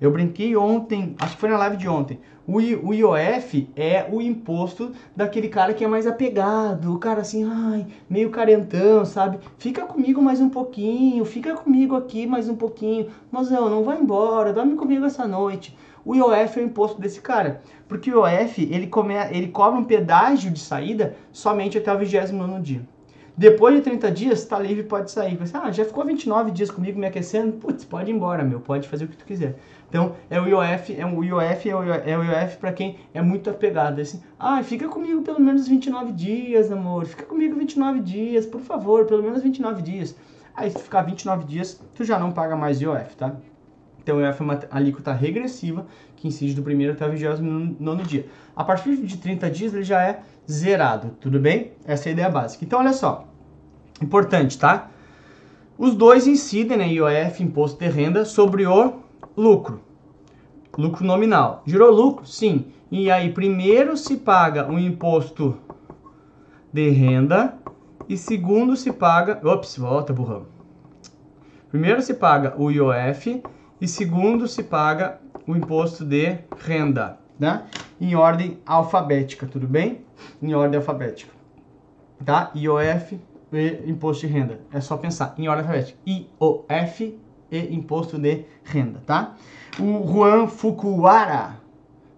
Eu 0.00 0.10
brinquei 0.10 0.56
ontem, 0.56 1.14
acho 1.18 1.34
que 1.34 1.40
foi 1.40 1.48
na 1.48 1.58
live 1.58 1.76
de 1.76 1.88
ontem. 1.88 2.18
O, 2.46 2.56
o 2.56 2.92
IOF 2.92 3.70
é 3.74 4.06
o 4.12 4.20
imposto 4.20 4.92
daquele 5.16 5.48
cara 5.48 5.72
que 5.72 5.82
é 5.82 5.88
mais 5.88 6.06
apegado, 6.06 6.92
o 6.92 6.98
cara 6.98 7.22
assim, 7.22 7.44
ai, 7.44 7.86
meio 8.08 8.30
carentão, 8.30 9.04
sabe? 9.04 9.38
Fica 9.56 9.86
comigo 9.86 10.20
mais 10.20 10.40
um 10.40 10.50
pouquinho, 10.50 11.24
fica 11.24 11.54
comigo 11.54 11.96
aqui 11.96 12.26
mais 12.26 12.48
um 12.48 12.56
pouquinho. 12.56 13.08
Mas 13.30 13.50
não, 13.50 13.70
não 13.70 13.82
vai 13.82 13.98
embora, 13.98 14.52
dorme 14.52 14.76
comigo 14.76 15.06
essa 15.06 15.26
noite 15.26 15.74
o 16.04 16.14
IOF 16.14 16.58
é 16.58 16.62
o 16.62 16.66
imposto 16.66 17.00
desse 17.00 17.20
cara. 17.20 17.62
Porque 17.88 18.12
o 18.12 18.26
IOF, 18.26 18.62
ele, 18.70 18.86
come, 18.86 19.14
ele 19.30 19.48
cobra 19.48 19.78
um 19.78 19.84
pedágio 19.84 20.50
de 20.50 20.60
saída 20.60 21.16
somente 21.32 21.78
até 21.78 21.92
o 21.92 21.98
29 21.98 22.60
dia. 22.60 22.82
Depois 23.36 23.74
de 23.74 23.80
30 23.82 24.12
dias, 24.12 24.38
está 24.40 24.60
livre 24.60 24.84
pode 24.84 25.10
sair. 25.10 25.36
Você, 25.36 25.56
ah, 25.56 25.70
já 25.72 25.84
ficou 25.84 26.04
29 26.04 26.52
dias 26.52 26.70
comigo 26.70 27.00
me 27.00 27.06
aquecendo? 27.06 27.54
Putz, 27.54 27.84
pode 27.84 28.08
ir 28.08 28.14
embora, 28.14 28.44
meu. 28.44 28.60
Pode 28.60 28.88
fazer 28.88 29.06
o 29.06 29.08
que 29.08 29.16
tu 29.16 29.24
quiser. 29.24 29.56
Então, 29.88 30.14
é 30.30 30.40
o 30.40 30.46
IOF, 30.46 30.94
é 30.96 31.04
o 31.04 31.24
IOF, 31.24 31.68
é 31.68 31.74
o 31.74 31.82
IOF, 31.82 32.08
é 32.08 32.18
o 32.18 32.22
IOF 32.22 32.56
para 32.58 32.72
quem 32.72 32.96
é 33.12 33.20
muito 33.20 33.50
apegado. 33.50 34.00
Assim, 34.00 34.22
ah, 34.38 34.62
fica 34.62 34.86
comigo 34.86 35.22
pelo 35.22 35.40
menos 35.40 35.66
29 35.66 36.12
dias, 36.12 36.70
amor. 36.70 37.06
Fica 37.06 37.24
comigo 37.24 37.56
29 37.56 38.00
dias, 38.00 38.46
por 38.46 38.60
favor, 38.60 39.04
pelo 39.04 39.22
menos 39.22 39.42
29 39.42 39.82
dias. 39.82 40.16
Aí, 40.54 40.70
se 40.70 40.78
ficar 40.78 41.02
29 41.02 41.44
dias, 41.44 41.80
tu 41.96 42.04
já 42.04 42.20
não 42.20 42.30
paga 42.30 42.54
mais 42.54 42.80
IOF, 42.80 43.16
tá? 43.16 43.34
Então, 44.04 44.20
é 44.20 44.30
uma 44.38 44.60
alíquota 44.70 45.14
regressiva 45.14 45.86
que 46.14 46.28
incide 46.28 46.52
do 46.52 46.62
primeiro 46.62 46.92
até 46.92 47.06
o 47.06 47.10
29 47.10 48.02
dia. 48.02 48.26
A 48.54 48.62
partir 48.62 48.98
de 48.98 49.16
30 49.16 49.50
dias 49.50 49.72
ele 49.72 49.82
já 49.82 50.02
é 50.02 50.20
zerado, 50.48 51.16
tudo 51.18 51.40
bem? 51.40 51.72
Essa 51.86 52.08
é 52.08 52.10
a 52.10 52.12
ideia 52.12 52.28
básica. 52.28 52.62
Então, 52.66 52.80
olha 52.80 52.92
só, 52.92 53.26
importante, 54.02 54.58
tá? 54.58 54.90
Os 55.78 55.94
dois 55.94 56.26
incidem, 56.26 56.76
né, 56.76 56.86
IOF, 56.86 57.42
Imposto 57.42 57.78
de 57.78 57.88
Renda, 57.88 58.26
sobre 58.26 58.66
o 58.66 59.00
lucro. 59.34 59.80
Lucro 60.76 61.02
nominal. 61.02 61.62
Gerou 61.66 61.90
lucro? 61.90 62.26
Sim. 62.26 62.66
E 62.90 63.10
aí, 63.10 63.32
primeiro 63.32 63.96
se 63.96 64.18
paga 64.18 64.70
o 64.70 64.78
imposto 64.78 65.56
de 66.70 66.90
renda 66.90 67.56
e 68.06 68.18
segundo 68.18 68.76
se 68.76 68.92
paga... 68.92 69.40
Ops, 69.42 69.78
volta, 69.78 70.12
burrão. 70.12 70.46
Primeiro 71.70 72.02
se 72.02 72.14
paga 72.14 72.54
o 72.56 72.70
IOF 72.70 73.42
e 73.84 73.88
segundo 73.88 74.48
se 74.48 74.62
paga 74.62 75.20
o 75.46 75.54
imposto 75.54 76.06
de 76.06 76.38
renda, 76.56 77.18
né? 77.38 77.64
Em 78.00 78.14
ordem 78.14 78.58
alfabética, 78.64 79.46
tudo 79.46 79.68
bem? 79.68 80.06
Em 80.42 80.54
ordem 80.54 80.78
alfabética, 80.78 81.30
tá? 82.24 82.50
IOF 82.54 83.20
e 83.52 83.82
imposto 83.84 84.26
de 84.26 84.32
renda. 84.32 84.60
É 84.72 84.80
só 84.80 84.96
pensar 84.96 85.34
em 85.36 85.48
ordem 85.48 85.66
alfabética. 85.66 85.98
IOF 86.06 87.20
e 87.50 87.74
imposto 87.74 88.18
de 88.18 88.46
renda, 88.64 89.02
tá? 89.04 89.34
O 89.78 90.10
Juan 90.10 90.48
Fukuara, 90.48 91.56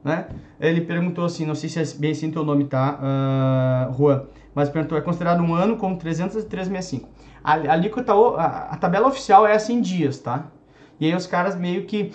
né? 0.05 0.29
Ele 0.61 0.83
perguntou 0.83 1.24
assim, 1.24 1.44
não 1.44 1.57
sei 1.57 1.68
se 1.68 1.81
é 1.81 1.98
bem 1.98 2.12
assim 2.12 2.31
teu 2.31 2.44
nome, 2.44 2.66
tá, 2.66 3.90
uh, 3.90 3.92
Juan? 3.92 4.22
Mas 4.55 4.68
perguntou, 4.68 4.96
é 4.96 5.00
considerado 5.00 5.42
um 5.42 5.52
ano 5.52 5.76
com 5.76 5.96
365. 5.96 7.09
A, 7.42 7.55
a, 7.55 7.57
a, 7.57 8.46
a 8.72 8.76
tabela 8.76 9.09
oficial 9.09 9.44
é 9.44 9.55
assim 9.55 9.79
em 9.79 9.81
dias, 9.81 10.20
tá? 10.20 10.52
E 10.98 11.06
aí 11.06 11.14
os 11.14 11.26
caras 11.26 11.56
meio 11.56 11.85
que 11.85 12.12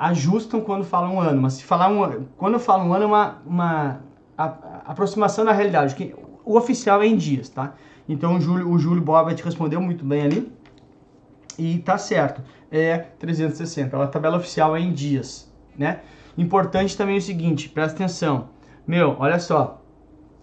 ajustam 0.00 0.60
quando 0.60 0.84
falam 0.84 1.16
um 1.16 1.20
ano. 1.20 1.40
Mas 1.40 1.54
se 1.54 1.64
falar 1.64 1.88
um 1.88 2.24
quando 2.36 2.54
eu 2.54 2.60
falo 2.60 2.84
um 2.84 2.92
ano 2.92 3.04
é 3.04 3.06
uma, 3.06 3.38
uma 3.46 4.00
a, 4.36 4.44
aproximação 4.86 5.44
da 5.44 5.52
realidade. 5.52 5.94
Que 5.94 6.14
o 6.44 6.56
oficial 6.56 7.02
é 7.02 7.06
em 7.06 7.16
dias, 7.16 7.48
tá? 7.48 7.74
Então 8.08 8.36
o 8.36 8.40
Júlio, 8.40 8.70
o 8.70 8.78
Júlio 8.78 9.02
Boba 9.02 9.34
te 9.34 9.42
respondeu 9.44 9.80
muito 9.80 10.04
bem 10.04 10.22
ali. 10.22 10.52
E 11.58 11.78
tá 11.78 11.96
certo. 11.96 12.42
É 12.70 12.98
360. 12.98 14.02
A 14.02 14.06
tabela 14.08 14.36
oficial 14.36 14.76
é 14.76 14.80
em 14.80 14.92
dias, 14.92 15.52
né? 15.78 16.00
Importante 16.36 16.96
também 16.96 17.14
é 17.14 17.18
o 17.18 17.22
seguinte, 17.22 17.68
presta 17.68 17.94
atenção. 17.94 18.48
Meu, 18.86 19.16
olha 19.20 19.38
só. 19.38 19.80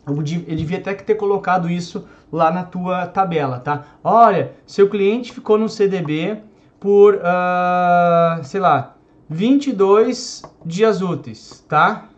Ele 0.08 0.56
devia 0.56 0.78
até 0.78 0.94
ter 0.94 1.16
colocado 1.16 1.70
isso 1.70 2.08
lá 2.32 2.50
na 2.50 2.64
tua 2.64 3.06
tabela, 3.08 3.60
tá? 3.60 3.86
Olha, 4.04 4.54
seu 4.66 4.90
cliente 4.90 5.32
ficou 5.32 5.58
no 5.58 5.68
CDB 5.70 6.42
por, 6.82 7.14
uh, 7.14 8.44
sei 8.44 8.60
lá, 8.60 8.96
22 9.30 10.42
dias 10.66 11.02
úteis, 11.02 11.64
tá? 11.70 12.10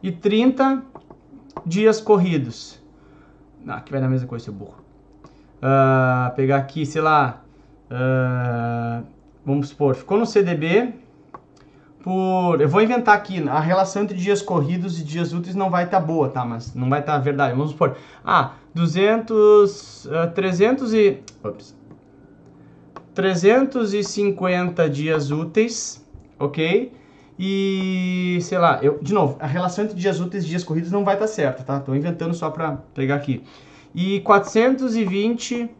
E 0.00 0.12
30 0.12 0.82
dias 1.66 2.00
corridos. 2.00 2.80
Não, 3.62 3.74
aqui 3.74 3.90
vai 3.90 4.00
dar 4.00 4.06
a 4.06 4.10
mesma 4.10 4.28
coisa, 4.28 4.44
seu 4.44 4.54
burro. 4.54 4.76
Uh, 5.56 6.32
pegar 6.36 6.58
aqui, 6.58 6.86
sei 6.86 7.02
lá, 7.02 7.42
uh, 7.90 9.04
vamos 9.44 9.70
supor, 9.70 9.96
ficou 9.96 10.16
no 10.16 10.26
CDB 10.26 10.94
por... 12.00 12.60
Eu 12.60 12.68
vou 12.68 12.82
inventar 12.82 13.16
aqui, 13.16 13.42
a 13.48 13.58
relação 13.58 14.04
entre 14.04 14.16
dias 14.16 14.40
corridos 14.40 15.00
e 15.00 15.02
dias 15.02 15.32
úteis 15.32 15.56
não 15.56 15.70
vai 15.70 15.86
estar 15.86 16.00
tá 16.00 16.06
boa, 16.06 16.28
tá? 16.28 16.44
Mas 16.44 16.72
não 16.72 16.88
vai 16.88 17.00
estar 17.00 17.14
tá 17.14 17.18
verdade. 17.18 17.56
Vamos 17.56 17.72
supor, 17.72 17.96
ah, 18.24 18.52
200, 18.72 20.04
uh, 20.04 20.30
300 20.32 20.94
e... 20.94 21.20
Ops. 21.42 21.83
350 23.14 24.90
dias 24.90 25.30
úteis, 25.30 26.04
ok? 26.38 26.92
E, 27.38 28.38
sei 28.42 28.58
lá, 28.58 28.78
eu, 28.82 28.98
de 29.00 29.12
novo, 29.12 29.36
a 29.40 29.46
relação 29.46 29.84
entre 29.84 29.96
dias 29.96 30.20
úteis 30.20 30.44
e 30.44 30.48
dias 30.48 30.64
corridos 30.64 30.90
não 30.90 31.04
vai 31.04 31.14
estar 31.14 31.26
tá 31.26 31.32
certa, 31.32 31.62
tá? 31.62 31.80
Tô 31.80 31.94
inventando 31.94 32.34
só 32.34 32.50
para 32.50 32.72
pegar 32.94 33.16
aqui. 33.16 33.44
E 33.94 34.20
420 34.20 35.70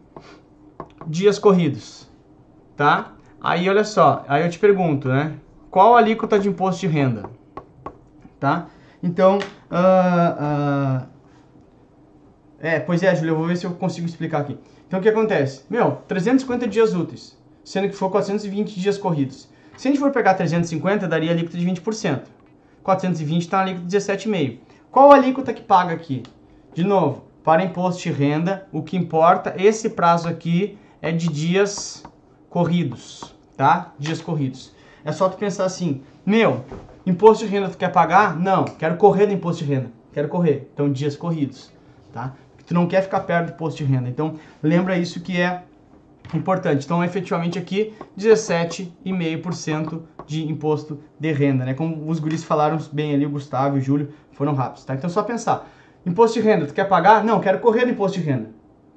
dias 1.07 1.39
corridos, 1.39 2.09
tá? 2.77 3.13
Aí, 3.41 3.69
olha 3.69 3.85
só, 3.85 4.25
aí 4.27 4.43
eu 4.43 4.51
te 4.51 4.59
pergunto, 4.59 5.09
né? 5.09 5.35
Qual 5.71 5.95
a 5.95 5.99
alíquota 5.99 6.39
de 6.39 6.49
imposto 6.49 6.81
de 6.81 6.87
renda? 6.87 7.29
Tá? 8.41 8.69
Então, 9.03 9.39
uh, 9.71 11.03
uh, 11.03 11.07
é, 12.59 12.81
pois 12.81 13.03
é, 13.03 13.15
Júlio, 13.15 13.33
eu 13.33 13.37
vou 13.37 13.47
ver 13.47 13.57
se 13.57 13.67
eu 13.67 13.73
consigo 13.73 14.07
explicar 14.07 14.41
aqui. 14.41 14.57
Então 14.95 15.01
o 15.01 15.03
que 15.03 15.09
acontece? 15.09 15.65
Meu, 15.69 15.99
350 16.07 16.69
dias 16.69 16.95
úteis, 16.95 17.37
sendo 17.65 17.89
que 17.89 17.97
for 17.97 18.09
420 18.13 18.79
dias 18.79 18.97
corridos. 18.97 19.49
Se 19.77 19.89
a 19.89 19.91
gente 19.91 19.99
for 19.99 20.13
pegar 20.13 20.35
350, 20.35 21.09
daria 21.09 21.33
alíquota 21.33 21.59
de 21.59 21.67
20%. 21.67 22.23
420 22.81 23.43
está 23.43 23.57
na 23.57 23.63
alíquota 23.65 23.89
de 23.89 23.97
17,5%. 23.97 24.59
Qual 24.93 25.11
a 25.11 25.17
alíquota 25.17 25.53
que 25.53 25.63
paga 25.63 25.93
aqui? 25.93 26.23
De 26.73 26.85
novo, 26.85 27.25
para 27.43 27.65
imposto 27.65 28.05
de 28.05 28.13
renda, 28.13 28.69
o 28.71 28.85
que 28.85 28.97
importa, 28.97 29.57
esse 29.59 29.91
prazo 29.91 30.29
aqui 30.29 30.79
é 31.03 31.11
de 31.11 31.27
dias 31.27 32.05
corridos, 32.49 33.35
tá? 33.57 33.93
Dias 33.99 34.21
corridos. 34.21 34.73
É 35.05 35.11
só 35.11 35.29
tu 35.29 35.37
pensar 35.37 35.65
assim, 35.65 36.03
meu, 36.25 36.65
Imposto 37.05 37.45
de 37.45 37.51
renda 37.51 37.69
tu 37.69 37.77
quer 37.77 37.91
pagar? 37.91 38.39
Não, 38.39 38.65
quero 38.65 38.97
correr 38.97 39.27
do 39.27 39.33
imposto 39.33 39.65
de 39.65 39.75
renda. 39.75 39.91
Quero 40.13 40.29
correr. 40.29 40.71
Então, 40.73 40.91
dias 40.91 41.17
corridos, 41.17 41.71
tá? 42.13 42.35
Tu 42.67 42.75
não 42.75 42.87
quer 42.87 43.03
ficar 43.03 43.21
perto 43.21 43.49
do 43.49 43.55
imposto 43.55 43.85
de 43.85 43.91
renda. 43.91 44.09
Então, 44.09 44.35
lembra 44.63 44.97
isso 44.97 45.21
que 45.21 45.41
é 45.41 45.63
importante. 46.33 46.85
Então, 46.85 47.05
efetivamente 47.05 47.59
aqui, 47.59 47.93
17,5% 48.19 50.03
de 50.27 50.51
imposto 50.51 51.01
de 51.19 51.33
renda, 51.33 51.65
né? 51.65 51.75
Como 51.75 52.09
os 52.09 52.19
guris 52.19 52.43
falaram 52.43 52.79
bem 52.93 53.15
ali, 53.15 53.27
o 53.27 53.31
Gustavo 53.31 53.77
e 53.77 53.81
o 53.81 53.83
Júlio 53.83 54.13
foram 54.33 54.55
rápidos, 54.55 54.85
tá? 54.85 54.95
Então, 54.95 55.11
só 55.11 55.23
pensar. 55.23 55.71
Imposto 56.07 56.41
de 56.41 56.47
renda, 56.47 56.67
tu 56.67 56.75
quer 56.75 56.85
pagar? 56.85 57.25
Não, 57.25 57.41
quero 57.41 57.59
correr 57.61 57.85
do 57.85 57.91
imposto 57.91 58.19
de 58.19 58.25
renda. 58.25 58.51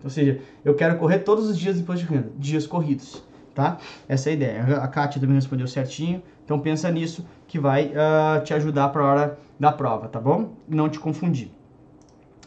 Ou 0.04 0.10
seja, 0.10 0.40
eu 0.64 0.76
quero 0.76 0.98
correr 0.98 1.20
todos 1.20 1.50
os 1.50 1.58
dias 1.58 1.76
do 1.76 1.82
imposto 1.82 2.06
de 2.06 2.14
renda, 2.14 2.32
dias 2.38 2.68
corridos, 2.68 3.24
tá? 3.54 3.78
Essa 4.08 4.30
é 4.30 4.32
a 4.32 4.34
ideia. 4.34 4.64
A 4.78 4.88
Kátia 4.88 5.20
também 5.20 5.36
respondeu 5.36 5.68
certinho. 5.68 6.22
Então, 6.46 6.60
pensa 6.60 6.90
nisso 6.92 7.26
que 7.48 7.60
vai 7.60 7.88
uh, 7.88 8.44
te 8.44 8.54
ajudar 8.54 8.90
para 8.90 9.02
a 9.02 9.06
hora 9.06 9.40
da 9.60 9.72
prova, 9.72 10.08
tá 10.08 10.20
bom? 10.20 10.54
Não 10.68 10.88
te 10.88 11.00
confundir. 11.00 11.52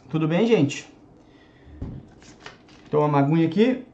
Tudo 0.08 0.26
bem, 0.26 0.46
gente? 0.46 0.90
Toma 2.90 3.06
uma 3.06 3.18
aguinha 3.20 3.46
aqui. 3.46 3.84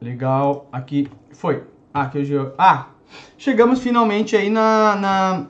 Legal. 0.00 0.68
Aqui 0.72 1.08
foi. 1.32 1.62
Ah, 1.92 2.10
hoje 2.14 2.34
Ah, 2.58 2.88
chegamos 3.38 3.80
finalmente 3.80 4.36
aí 4.36 4.50
na, 4.50 4.96
na, 4.96 5.46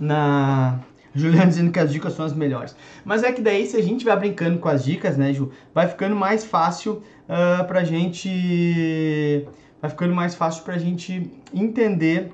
na 0.00 0.80
Juliana 1.14 1.46
dizendo 1.46 1.70
que 1.70 1.78
as 1.78 1.92
dicas 1.92 2.14
são 2.14 2.24
as 2.24 2.32
melhores. 2.32 2.74
Mas 3.04 3.22
é 3.22 3.30
que 3.32 3.40
daí, 3.42 3.66
se 3.66 3.76
a 3.76 3.82
gente 3.82 4.04
vai 4.04 4.16
brincando 4.16 4.58
com 4.58 4.68
as 4.68 4.84
dicas, 4.84 5.16
né, 5.16 5.32
Ju, 5.32 5.52
vai 5.74 5.86
ficando 5.86 6.16
mais 6.16 6.44
fácil 6.44 7.02
uh, 7.28 7.64
pra 7.66 7.84
gente. 7.84 9.46
Vai 9.80 9.90
ficando 9.90 10.14
mais 10.14 10.34
fácil 10.34 10.64
pra 10.64 10.78
gente 10.78 11.30
entender 11.52 12.32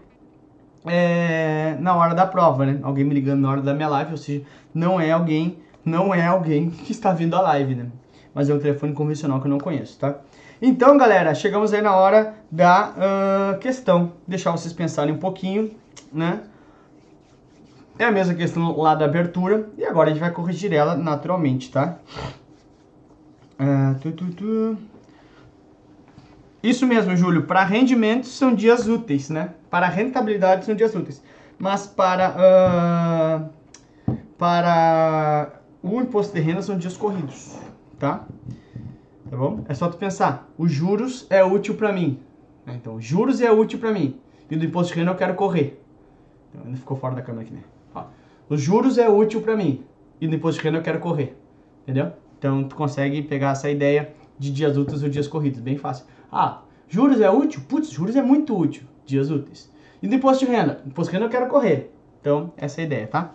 é, 0.87 1.77
na 1.81 1.95
hora 1.95 2.15
da 2.15 2.27
prova, 2.27 2.65
né? 2.65 2.79
Alguém 2.83 3.05
me 3.05 3.15
ligando 3.15 3.41
na 3.41 3.51
hora 3.51 3.61
da 3.61 3.75
minha 3.75 3.89
live, 3.89 4.13
ou 4.13 4.17
seja, 4.17 4.43
não 4.75 5.01
é 5.01 5.11
alguém, 5.11 5.59
não 5.85 6.15
é 6.15 6.27
alguém 6.27 6.71
que 6.85 6.93
está 6.93 7.13
vindo 7.13 7.35
a 7.35 7.41
live, 7.41 7.75
né? 7.75 7.87
Mas 8.35 8.49
é 8.49 8.55
um 8.55 8.59
telefone 8.59 8.93
convencional 8.93 9.41
que 9.41 9.47
eu 9.47 9.51
não 9.51 9.59
conheço, 9.59 9.99
tá? 9.99 10.17
Então, 10.63 10.97
galera, 10.99 11.35
chegamos 11.35 11.73
aí 11.73 11.81
na 11.81 11.97
hora 11.97 12.35
da 12.51 12.91
uh, 12.91 13.59
questão. 13.59 14.13
Deixar 14.29 14.51
vocês 14.53 14.75
pensarem 14.75 15.15
um 15.15 15.19
pouquinho, 15.19 15.71
né? 16.13 16.43
É 17.99 18.05
a 18.05 18.11
mesma 18.11 18.35
questão 18.35 18.77
lá 18.79 18.95
da 18.95 19.07
abertura. 19.07 19.71
E 19.79 19.85
agora 19.85 20.11
a 20.11 20.13
gente 20.13 20.21
vai 20.21 20.31
corrigir 20.31 20.73
ela 20.73 20.95
naturalmente, 20.95 21.71
tá? 21.71 21.97
Uh, 23.59 23.99
tu, 24.01 24.13
tu, 24.13 24.33
tu. 24.33 24.79
Isso 26.63 26.87
mesmo, 26.87 27.17
Júlio. 27.17 27.45
Para 27.45 27.65
rendimentos 27.65 28.31
são 28.31 28.55
dias 28.55 28.87
úteis, 28.87 29.31
né? 29.31 29.55
Para 29.71 29.87
rentabilidade 29.89 30.65
são 30.65 30.75
dias 30.75 30.95
úteis. 30.95 31.23
Mas 31.59 31.87
para, 31.87 33.51
uh, 34.09 34.15
para 34.39 35.53
o 35.83 36.01
imposto 36.01 36.35
de 36.35 36.41
renda 36.41 36.63
são 36.63 36.77
dias 36.77 36.97
corridos, 36.97 37.59
tá? 37.99 38.27
Tá 39.31 39.37
bom? 39.37 39.65
É 39.69 39.75
só 39.75 39.89
tu 39.89 39.97
pensar. 39.97 40.49
Os 40.59 40.73
juros 40.73 41.27
é 41.31 41.45
útil 41.45 41.75
para 41.77 41.93
mim. 41.93 42.19
Né? 42.67 42.75
Então, 42.81 43.01
juros 43.01 43.41
é 43.41 43.51
útil 43.51 43.79
para 43.79 43.93
mim. 43.93 44.19
E 44.51 44.57
do 44.57 44.65
imposto 44.65 44.93
de 44.93 44.99
renda 44.99 45.13
eu 45.13 45.17
quero 45.17 45.35
correr. 45.35 45.81
Então, 46.51 46.67
ainda 46.67 46.77
ficou 46.77 46.97
fora 46.97 47.15
da 47.15 47.23
câmera 47.23 47.45
aqui, 47.45 47.55
né? 47.55 47.63
Ó. 47.95 48.05
Os 48.49 48.61
juros 48.61 48.99
é 48.99 49.09
útil 49.09 49.41
para 49.41 49.57
mim. 49.57 49.85
E 50.21 50.27
do 50.27 50.35
imposto 50.35 50.61
de 50.61 50.67
renda 50.67 50.79
eu 50.79 50.83
quero 50.83 50.99
correr. 50.99 51.37
Entendeu? 51.85 52.13
Então, 52.39 52.65
tu 52.65 52.75
consegue 52.75 53.23
pegar 53.23 53.53
essa 53.53 53.71
ideia 53.71 54.13
de 54.39 54.51
dias 54.51 54.77
úteis 54.77 55.03
ou 55.03 55.09
dias 55.09 55.29
corridos. 55.29 55.61
Bem 55.61 55.77
fácil. 55.79 56.07
Ah, 56.31 56.63
juros 56.89 57.21
é 57.21 57.31
útil? 57.31 57.61
Putz, 57.69 57.91
juros 57.91 58.17
é 58.17 58.23
muito 58.23 58.57
útil. 58.57 58.85
Dias 59.05 59.31
úteis. 59.31 59.71
E 60.03 60.09
do 60.09 60.15
imposto 60.15 60.45
de 60.45 60.51
renda? 60.51 60.81
Imposto 60.87 61.11
de 61.11 61.17
renda 61.17 61.27
eu 61.27 61.31
quero 61.31 61.49
correr. 61.49 61.93
Então, 62.21 62.53
essa 62.57 62.81
é 62.81 62.83
a 62.83 62.87
ideia, 62.87 63.07
tá? 63.07 63.33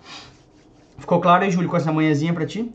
Ficou 0.98 1.20
claro 1.20 1.44
aí, 1.44 1.52
Júlio, 1.52 1.70
com 1.70 1.78
essa 1.78 1.92
manhãzinha 1.92 2.34
pra 2.34 2.46
ti? 2.46 2.72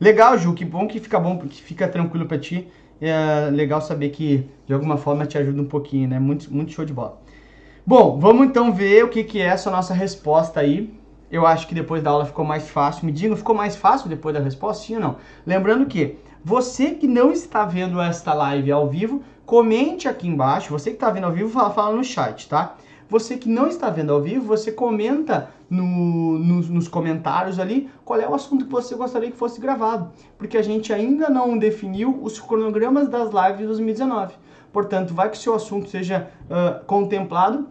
Legal, 0.00 0.38
Ju, 0.38 0.54
que 0.54 0.64
bom 0.64 0.86
que 0.86 1.00
fica 1.00 1.18
bom, 1.18 1.38
que 1.38 1.60
fica 1.62 1.88
tranquilo 1.88 2.26
pra 2.26 2.38
ti. 2.38 2.68
É 3.00 3.50
legal 3.50 3.80
saber 3.80 4.10
que 4.10 4.48
de 4.66 4.72
alguma 4.72 4.96
forma 4.96 5.26
te 5.26 5.36
ajuda 5.36 5.60
um 5.60 5.66
pouquinho, 5.66 6.08
né? 6.08 6.18
Muito, 6.18 6.52
muito 6.52 6.72
show 6.72 6.84
de 6.84 6.92
bola. 6.92 7.20
Bom, 7.86 8.18
vamos 8.18 8.46
então 8.46 8.72
ver 8.72 9.04
o 9.04 9.08
que, 9.08 9.24
que 9.24 9.40
é 9.40 9.46
essa 9.46 9.70
nossa 9.70 9.92
resposta 9.92 10.60
aí. 10.60 10.94
Eu 11.30 11.46
acho 11.46 11.66
que 11.66 11.74
depois 11.74 12.02
da 12.02 12.10
aula 12.10 12.24
ficou 12.24 12.44
mais 12.44 12.68
fácil. 12.68 13.06
Me 13.06 13.12
diga, 13.12 13.36
ficou 13.36 13.54
mais 13.54 13.76
fácil 13.76 14.08
depois 14.08 14.34
da 14.34 14.40
resposta? 14.40 14.84
Sim 14.84 14.96
ou 14.96 15.00
não? 15.00 15.16
Lembrando 15.46 15.86
que 15.86 16.18
você 16.44 16.90
que 16.90 17.06
não 17.06 17.32
está 17.32 17.64
vendo 17.64 18.00
esta 18.00 18.34
live 18.34 18.70
ao 18.70 18.88
vivo, 18.88 19.22
comente 19.46 20.06
aqui 20.06 20.28
embaixo. 20.28 20.70
Você 20.70 20.90
que 20.90 20.96
está 20.96 21.10
vendo 21.10 21.24
ao 21.24 21.32
vivo, 21.32 21.48
fala, 21.48 21.70
fala 21.70 21.96
no 21.96 22.04
chat, 22.04 22.48
tá? 22.48 22.76
Você 23.08 23.36
que 23.36 23.48
não 23.48 23.66
está 23.66 23.90
vendo 23.90 24.12
ao 24.12 24.20
vivo, 24.20 24.46
você 24.46 24.72
comenta 24.72 25.50
no, 25.68 26.38
nos, 26.38 26.68
nos 26.68 26.88
comentários 26.88 27.58
ali 27.58 27.90
qual 28.04 28.20
é 28.20 28.28
o 28.28 28.34
assunto 28.34 28.64
que 28.64 28.70
você 28.70 28.94
gostaria 28.94 29.30
que 29.30 29.36
fosse 29.36 29.60
gravado. 29.60 30.10
Porque 30.38 30.56
a 30.56 30.62
gente 30.62 30.92
ainda 30.92 31.28
não 31.28 31.56
definiu 31.56 32.18
os 32.22 32.38
cronogramas 32.38 33.08
das 33.08 33.30
lives 33.30 33.58
de 33.58 33.66
2019. 33.66 34.34
Portanto, 34.72 35.14
vai 35.14 35.30
que 35.30 35.36
o 35.36 35.40
seu 35.40 35.54
assunto 35.54 35.88
seja 35.88 36.28
uh, 36.44 36.84
contemplado 36.84 37.68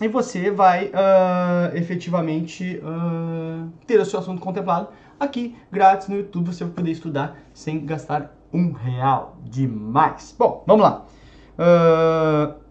e 0.00 0.08
você 0.08 0.50
vai 0.50 0.86
uh, 0.86 1.76
efetivamente 1.76 2.80
uh, 2.82 3.70
ter 3.86 3.98
o 4.00 4.04
seu 4.04 4.20
assunto 4.20 4.40
contemplado 4.40 4.88
aqui, 5.18 5.56
grátis 5.72 6.08
no 6.08 6.16
YouTube. 6.16 6.46
Você 6.52 6.64
vai 6.64 6.72
poder 6.74 6.90
estudar 6.90 7.36
sem 7.54 7.84
gastar 7.84 8.34
um 8.52 8.72
real 8.72 9.36
demais. 9.44 10.34
Bom, 10.38 10.62
vamos 10.66 10.82
lá. 10.82 11.06
Uh, 11.58 12.66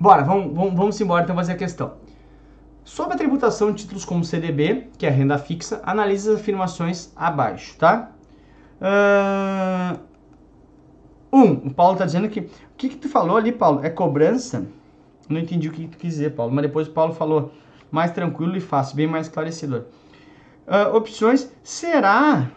Bora, 0.00 0.24
vamos, 0.24 0.54
vamos, 0.54 0.74
vamos 0.74 1.00
embora 1.02 1.24
então 1.24 1.36
fazer 1.36 1.52
a 1.52 1.56
questão. 1.56 1.92
Sobre 2.82 3.14
a 3.14 3.18
tributação 3.18 3.70
de 3.70 3.82
títulos 3.82 4.02
como 4.02 4.24
CDB, 4.24 4.88
que 4.96 5.04
é 5.04 5.10
renda 5.10 5.36
fixa, 5.36 5.82
analise 5.84 6.30
as 6.30 6.40
afirmações 6.40 7.12
abaixo, 7.14 7.76
tá? 7.76 8.10
Uh, 8.80 10.00
um, 11.30 11.52
o 11.68 11.74
Paulo 11.74 11.92
está 11.92 12.06
dizendo 12.06 12.30
que... 12.30 12.40
O 12.40 12.48
que, 12.78 12.88
que 12.88 12.96
tu 12.96 13.10
falou 13.10 13.36
ali, 13.36 13.52
Paulo? 13.52 13.84
É 13.84 13.90
cobrança? 13.90 14.66
Não 15.30 15.40
entendi 15.40 15.68
o 15.68 15.72
que, 15.72 15.86
tu 15.86 15.96
quis 15.96 16.14
dizer, 16.14 16.30
Paulo. 16.30 16.52
Mas 16.52 16.62
depois 16.62 16.88
o 16.88 16.90
Paulo 16.90 17.14
falou 17.14 17.52
mais 17.90 18.10
tranquilo 18.10 18.56
e 18.56 18.60
fácil, 18.60 18.96
bem 18.96 19.06
mais 19.06 19.26
esclarecedor. 19.26 19.84
Uh, 20.66 20.96
opções, 20.96 21.50
será... 21.62 22.50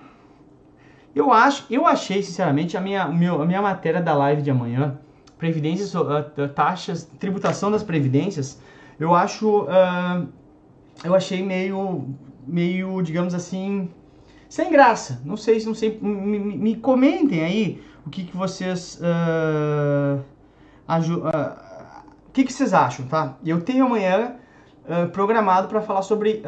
Eu 1.15 1.31
acho, 1.31 1.67
eu 1.69 1.85
achei, 1.85 2.23
sinceramente, 2.23 2.75
a 2.75 2.81
minha, 2.81 3.07
meu, 3.07 3.39
a 3.39 3.45
minha 3.45 3.61
matéria 3.61 4.01
da 4.01 4.15
live 4.15 4.41
de 4.41 4.49
amanhã 4.49 4.97
previdências, 5.37 5.93
uh, 5.93 6.23
taxas, 6.55 7.03
tributação 7.19 7.69
das 7.69 7.83
previdências, 7.83 8.59
eu 8.97 9.13
acho, 9.13 9.63
uh, 9.63 10.27
eu 11.03 11.13
achei 11.13 11.43
meio, 11.43 12.07
meio, 12.47 13.01
digamos 13.01 13.33
assim, 13.33 13.89
sem 14.47 14.71
graça. 14.71 15.21
Não 15.25 15.35
sei, 15.35 15.63
não 15.65 15.75
sei, 15.75 15.99
me, 16.01 16.39
me 16.39 16.75
comentem 16.77 17.43
aí 17.43 17.83
o 18.05 18.09
que, 18.09 18.23
que 18.23 18.35
vocês, 18.35 18.99
uh, 19.01 20.23
que, 22.33 22.43
que 22.43 22.51
vocês 22.51 22.73
acham, 22.73 23.05
tá? 23.05 23.37
Eu 23.45 23.61
tenho 23.61 23.85
amanhã 23.85 24.35
programado 25.13 25.67
para 25.67 25.81
falar 25.81 26.01
sobre 26.01 26.41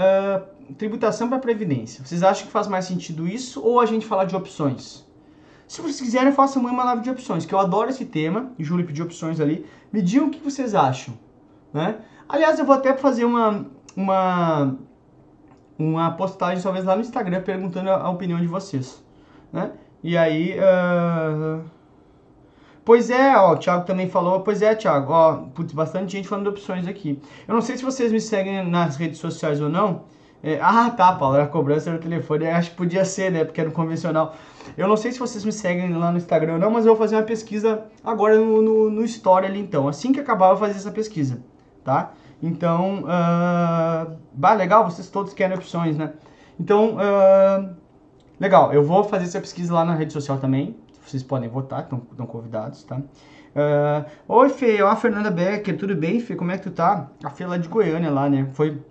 tributação 0.77 1.29
para 1.29 1.39
previdência. 1.39 2.03
Vocês 2.03 2.23
acham 2.23 2.47
que 2.47 2.51
faz 2.51 2.67
mais 2.67 2.85
sentido 2.85 3.27
isso 3.27 3.61
ou 3.63 3.79
a 3.79 3.85
gente 3.85 4.05
falar 4.05 4.25
de 4.25 4.35
opções? 4.35 5.05
Se 5.67 5.81
vocês 5.81 6.01
quiserem, 6.01 6.29
eu 6.29 6.33
faço 6.33 6.59
amanhã 6.59 6.73
uma 6.73 6.83
live 6.85 7.01
de 7.03 7.09
opções, 7.09 7.45
que 7.45 7.53
eu 7.53 7.59
adoro 7.59 7.89
esse 7.89 8.05
tema. 8.05 8.51
E 8.57 8.63
Júlio 8.63 8.85
pediu 8.85 9.05
opções 9.05 9.39
ali. 9.39 9.65
Me 9.91 10.01
digam 10.01 10.27
o 10.27 10.31
que 10.31 10.39
vocês 10.39 10.75
acham. 10.75 11.13
Né? 11.73 11.97
Aliás, 12.27 12.59
eu 12.59 12.65
vou 12.65 12.75
até 12.75 12.95
fazer 12.95 13.25
uma, 13.25 13.65
uma, 13.95 14.75
uma 15.77 16.11
postagem, 16.11 16.61
talvez 16.61 16.85
lá 16.85 16.95
no 16.95 17.01
Instagram, 17.01 17.41
perguntando 17.41 17.89
a, 17.89 17.95
a 17.95 18.09
opinião 18.09 18.39
de 18.39 18.47
vocês. 18.47 19.03
Né? 19.51 19.71
E 20.03 20.17
aí. 20.17 20.57
Uh... 20.59 21.74
Pois 22.85 23.09
é, 23.09 23.35
ó, 23.35 23.53
o 23.53 23.57
Thiago 23.57 23.83
também 23.83 24.07
falou. 24.07 24.41
Pois 24.41 24.61
é, 24.61 24.75
Thiago, 24.75 25.11
ó, 25.11 25.33
putz, 25.55 25.73
bastante 25.73 26.11
gente 26.11 26.27
falando 26.27 26.43
de 26.43 26.49
opções 26.51 26.87
aqui. 26.87 27.19
Eu 27.47 27.55
não 27.55 27.61
sei 27.61 27.75
se 27.75 27.83
vocês 27.83 28.11
me 28.11 28.21
seguem 28.21 28.63
nas 28.63 28.95
redes 28.95 29.19
sociais 29.19 29.59
ou 29.59 29.67
não. 29.67 30.03
É, 30.43 30.59
ah, 30.61 30.91
tá, 30.91 31.11
Paulo, 31.13 31.35
era 31.35 31.47
cobrança 31.47 31.91
no 31.91 31.97
telefone. 31.97 32.45
Acho 32.45 32.69
que 32.69 32.77
podia 32.77 33.03
ser, 33.03 33.31
né? 33.31 33.43
Porque 33.43 33.59
era 33.59 33.67
no 33.67 33.75
convencional. 33.75 34.35
Eu 34.77 34.87
não 34.87 34.95
sei 34.95 35.11
se 35.11 35.17
vocês 35.17 35.43
me 35.43 35.51
seguem 35.51 35.91
lá 35.95 36.11
no 36.11 36.17
Instagram 36.17 36.53
ou 36.53 36.59
não, 36.59 36.69
mas 36.69 36.85
eu 36.85 36.91
vou 36.91 37.01
fazer 37.01 37.15
uma 37.15 37.23
pesquisa 37.23 37.85
agora 38.03 38.37
no, 38.37 38.61
no, 38.61 38.91
no 38.91 39.03
Story 39.03 39.47
ali, 39.47 39.59
então. 39.59 39.87
Assim 39.87 40.11
que 40.11 40.19
acabar, 40.19 40.51
eu 40.51 40.55
vou 40.55 40.67
fazer 40.67 40.77
essa 40.77 40.91
pesquisa, 40.91 41.39
tá? 41.83 42.11
Então, 42.43 42.99
uh, 42.99 44.15
bah, 44.31 44.53
legal, 44.53 44.87
vocês 44.87 45.09
todos 45.09 45.33
querem 45.33 45.57
opções, 45.57 45.97
né? 45.97 46.13
Então, 46.59 46.97
uh, 46.97 47.75
legal, 48.39 48.71
eu 48.71 48.83
vou 48.83 49.03
fazer 49.03 49.23
essa 49.23 49.39
pesquisa 49.39 49.73
lá 49.73 49.83
na 49.83 49.95
rede 49.95 50.13
social 50.13 50.37
também. 50.37 50.75
Vocês 51.05 51.23
podem 51.23 51.49
votar, 51.49 51.83
estão 51.83 52.25
convidados, 52.25 52.83
tá? 52.83 52.97
Uh, 52.97 54.05
Oi, 54.27 54.49
Fê, 54.49 54.81
ó, 54.81 54.89
a 54.89 54.95
Fernanda 54.95 55.31
Becker, 55.31 55.77
tudo 55.77 55.95
bem, 55.95 56.19
Fê? 56.19 56.35
Como 56.35 56.51
é 56.51 56.57
que 56.57 56.63
tu 56.63 56.71
tá? 56.71 57.09
A 57.23 57.29
Fê 57.29 57.45
lá 57.45 57.57
de 57.57 57.69
Goiânia, 57.69 58.11
lá, 58.11 58.29
né? 58.29 58.49
Foi 58.53 58.81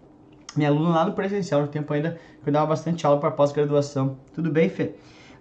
minha 0.56 0.70
aluna 0.70 0.90
lá 0.90 1.04
no 1.04 1.12
presencial, 1.12 1.60
no 1.60 1.68
tempo 1.68 1.92
ainda 1.92 2.18
que 2.42 2.48
eu 2.48 2.52
dava 2.52 2.66
bastante 2.66 3.04
aula 3.04 3.20
para 3.20 3.30
pós-graduação. 3.30 4.16
Tudo 4.32 4.50
bem, 4.50 4.68
Fê? 4.68 4.94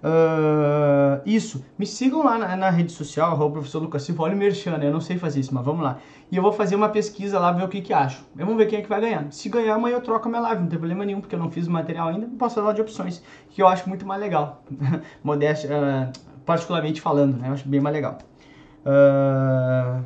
Uh, 0.03 1.21
isso, 1.25 1.63
me 1.79 1.85
sigam 1.85 2.25
lá 2.25 2.37
na, 2.37 2.57
na 2.57 2.69
rede 2.69 2.91
social, 2.91 3.31
arroba 3.31 3.53
professor 3.53 3.81
Lucas 3.81 4.03
Silva, 4.03 4.23
olha 4.23 4.35
o 4.35 4.37
merchan, 4.37 4.77
né? 4.77 4.87
eu 4.87 4.91
não 4.91 4.99
sei 4.99 5.17
fazer 5.17 5.39
isso, 5.39 5.55
mas 5.55 5.63
vamos 5.63 5.81
lá. 5.81 5.99
E 6.29 6.35
eu 6.35 6.43
vou 6.43 6.51
fazer 6.51 6.75
uma 6.75 6.89
pesquisa 6.89 7.39
lá, 7.39 7.53
ver 7.53 7.63
o 7.63 7.69
que 7.69 7.79
que 7.79 7.93
acho. 7.93 8.25
Vamos 8.35 8.57
ver 8.57 8.65
quem 8.65 8.79
é 8.79 8.81
que 8.81 8.89
vai 8.89 8.99
ganhar. 8.99 9.31
Se 9.31 9.47
ganhar, 9.47 9.75
amanhã 9.75 9.95
eu 9.95 10.01
troco 10.01 10.27
a 10.27 10.29
minha 10.29 10.41
live, 10.41 10.63
não 10.63 10.67
tem 10.67 10.77
problema 10.77 11.05
nenhum, 11.05 11.21
porque 11.21 11.35
eu 11.35 11.39
não 11.39 11.49
fiz 11.49 11.67
o 11.67 11.71
material 11.71 12.09
ainda, 12.09 12.27
posso 12.37 12.55
falar 12.55 12.73
de 12.73 12.81
opções, 12.81 13.23
que 13.49 13.61
eu 13.61 13.67
acho 13.67 13.87
muito 13.87 14.05
mais 14.05 14.19
legal. 14.19 14.61
Modéstia, 15.23 15.69
uh, 15.69 16.32
particularmente 16.45 17.01
falando, 17.01 17.37
né? 17.37 17.49
Eu 17.49 17.53
acho 17.53 17.67
bem 17.67 17.79
mais 17.79 17.95
legal. 17.95 18.17
Uh, 18.85 20.03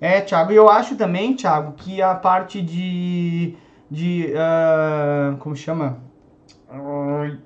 é, 0.00 0.20
Thiago, 0.20 0.52
eu 0.52 0.68
acho 0.68 0.96
também, 0.96 1.34
Thiago, 1.34 1.72
que 1.72 2.02
a 2.02 2.14
parte 2.14 2.60
de... 2.60 3.54
de 3.90 4.32
uh, 4.32 5.36
como 5.38 5.56
chama? 5.56 5.98
Uh, 6.70 7.38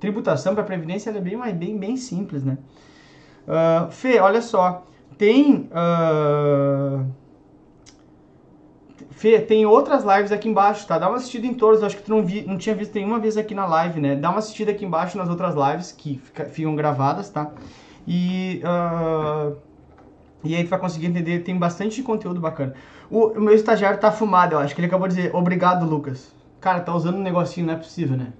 tributação 0.00 0.54
para 0.54 0.64
previdência 0.64 1.10
é 1.10 1.20
bem, 1.20 1.36
mais, 1.36 1.54
bem, 1.54 1.78
bem 1.78 1.96
simples, 1.96 2.42
né? 2.42 2.58
Uh, 3.46 3.90
Fê, 3.90 4.18
olha 4.18 4.42
só, 4.42 4.84
tem... 5.16 5.70
Uh, 5.70 7.06
Fê, 9.18 9.40
tem 9.40 9.66
outras 9.66 10.04
lives 10.04 10.30
aqui 10.30 10.48
embaixo, 10.48 10.86
tá? 10.86 10.96
Dá 10.96 11.08
uma 11.08 11.16
assistida 11.16 11.44
em 11.44 11.52
todas, 11.52 11.82
acho 11.82 11.96
que 11.96 12.04
tu 12.04 12.10
não, 12.10 12.24
vi, 12.24 12.46
não 12.46 12.56
tinha 12.56 12.72
visto 12.72 12.94
nenhuma 12.94 13.18
vez 13.18 13.36
aqui 13.36 13.52
na 13.52 13.66
live, 13.66 14.00
né? 14.00 14.14
Dá 14.14 14.30
uma 14.30 14.38
assistida 14.38 14.70
aqui 14.70 14.84
embaixo 14.84 15.18
nas 15.18 15.28
outras 15.28 15.56
lives 15.56 15.90
que 15.90 16.18
fica, 16.18 16.44
ficam 16.44 16.76
gravadas, 16.76 17.28
tá? 17.28 17.50
E... 18.06 18.62
Uh, 18.62 19.56
e 20.44 20.54
aí 20.54 20.62
tu 20.62 20.70
vai 20.70 20.78
conseguir 20.78 21.08
entender, 21.08 21.40
tem 21.40 21.58
bastante 21.58 22.00
conteúdo 22.00 22.40
bacana. 22.40 22.74
O, 23.10 23.26
o 23.26 23.40
meu 23.40 23.54
estagiário 23.54 23.98
tá 23.98 24.12
fumado, 24.12 24.54
eu 24.54 24.60
acho 24.60 24.72
que 24.72 24.80
ele 24.80 24.86
acabou 24.86 25.08
de 25.08 25.16
dizer, 25.16 25.34
obrigado, 25.34 25.84
Lucas. 25.84 26.32
Cara, 26.60 26.78
tá 26.78 26.94
usando 26.94 27.16
um 27.16 27.22
negocinho, 27.22 27.66
não 27.66 27.74
é 27.74 27.76
possível, 27.76 28.16
né? 28.16 28.32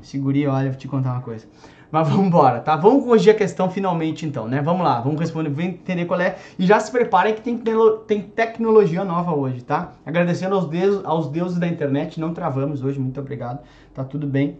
Segurinha, 0.00 0.50
olha, 0.50 0.70
vou 0.70 0.78
te 0.78 0.88
contar 0.88 1.12
uma 1.12 1.20
coisa. 1.20 1.46
Mas 1.92 2.08
vamos 2.08 2.26
embora, 2.26 2.58
tá? 2.58 2.74
Vamos 2.74 3.04
corrigir 3.04 3.34
a 3.34 3.36
questão 3.36 3.70
finalmente 3.70 4.24
então, 4.24 4.48
né? 4.48 4.62
Vamos 4.62 4.82
lá, 4.82 4.98
vamos 5.02 5.20
responder, 5.20 5.50
vamos 5.50 5.74
entender 5.74 6.06
qual 6.06 6.18
é. 6.18 6.38
E 6.58 6.64
já 6.64 6.80
se 6.80 6.90
preparem 6.90 7.34
que 7.34 7.42
tem, 7.42 7.62
tem 8.06 8.22
tecnologia 8.22 9.04
nova 9.04 9.34
hoje, 9.34 9.62
tá? 9.62 9.92
Agradecendo 10.06 10.54
aos 10.54 10.66
deuses, 10.66 11.04
aos 11.04 11.28
deuses 11.28 11.58
da 11.58 11.68
internet, 11.68 12.18
não 12.18 12.32
travamos 12.32 12.82
hoje, 12.82 12.98
muito 12.98 13.20
obrigado. 13.20 13.60
Tá 13.92 14.02
tudo 14.02 14.26
bem. 14.26 14.58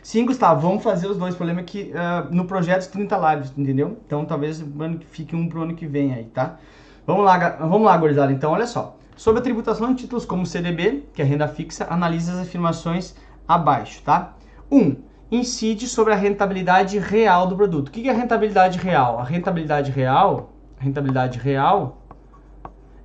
Sim, 0.00 0.26
Gustavo, 0.26 0.60
vamos 0.60 0.84
fazer 0.84 1.08
os 1.08 1.18
dois. 1.18 1.34
O 1.34 1.36
problema 1.36 1.58
é 1.60 1.64
que 1.64 1.90
uh, 1.92 2.32
no 2.32 2.44
projeto 2.44 2.88
30 2.88 3.34
lives, 3.34 3.52
entendeu? 3.58 3.98
Então 4.06 4.24
talvez 4.24 4.64
fique 5.10 5.34
um 5.34 5.48
pro 5.48 5.62
ano 5.62 5.74
que 5.74 5.88
vem 5.88 6.14
aí, 6.14 6.26
tá? 6.26 6.56
Vamos 7.04 7.24
lá, 7.24 7.56
vamos 7.58 7.82
lá, 7.82 7.96
gurizada. 7.96 8.30
Então, 8.30 8.52
olha 8.52 8.66
só. 8.68 8.96
Sobre 9.16 9.40
a 9.40 9.42
tributação 9.42 9.92
de 9.92 10.02
títulos 10.02 10.24
como 10.24 10.46
CDB, 10.46 11.02
que 11.12 11.20
é 11.20 11.24
renda 11.24 11.48
fixa, 11.48 11.88
analise 11.90 12.30
as 12.30 12.38
afirmações 12.38 13.16
abaixo, 13.48 14.00
tá? 14.04 14.34
1. 14.70 14.78
Um, 14.78 15.07
incide 15.30 15.86
sobre 15.86 16.12
a 16.12 16.16
rentabilidade 16.16 16.98
real 16.98 17.46
do 17.46 17.56
produto. 17.56 17.88
O 17.88 17.90
que 17.90 18.08
é 18.08 18.12
rentabilidade 18.12 18.78
real? 18.78 19.18
A 19.18 19.24
rentabilidade 19.24 19.90
real, 19.90 20.52
rentabilidade 20.78 21.38
real 21.38 21.98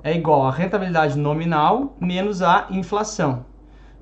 é 0.03 0.15
igual 0.15 0.45
a 0.45 0.51
rentabilidade 0.51 1.17
nominal 1.17 1.95
menos 1.99 2.41
a 2.41 2.67
inflação. 2.69 3.45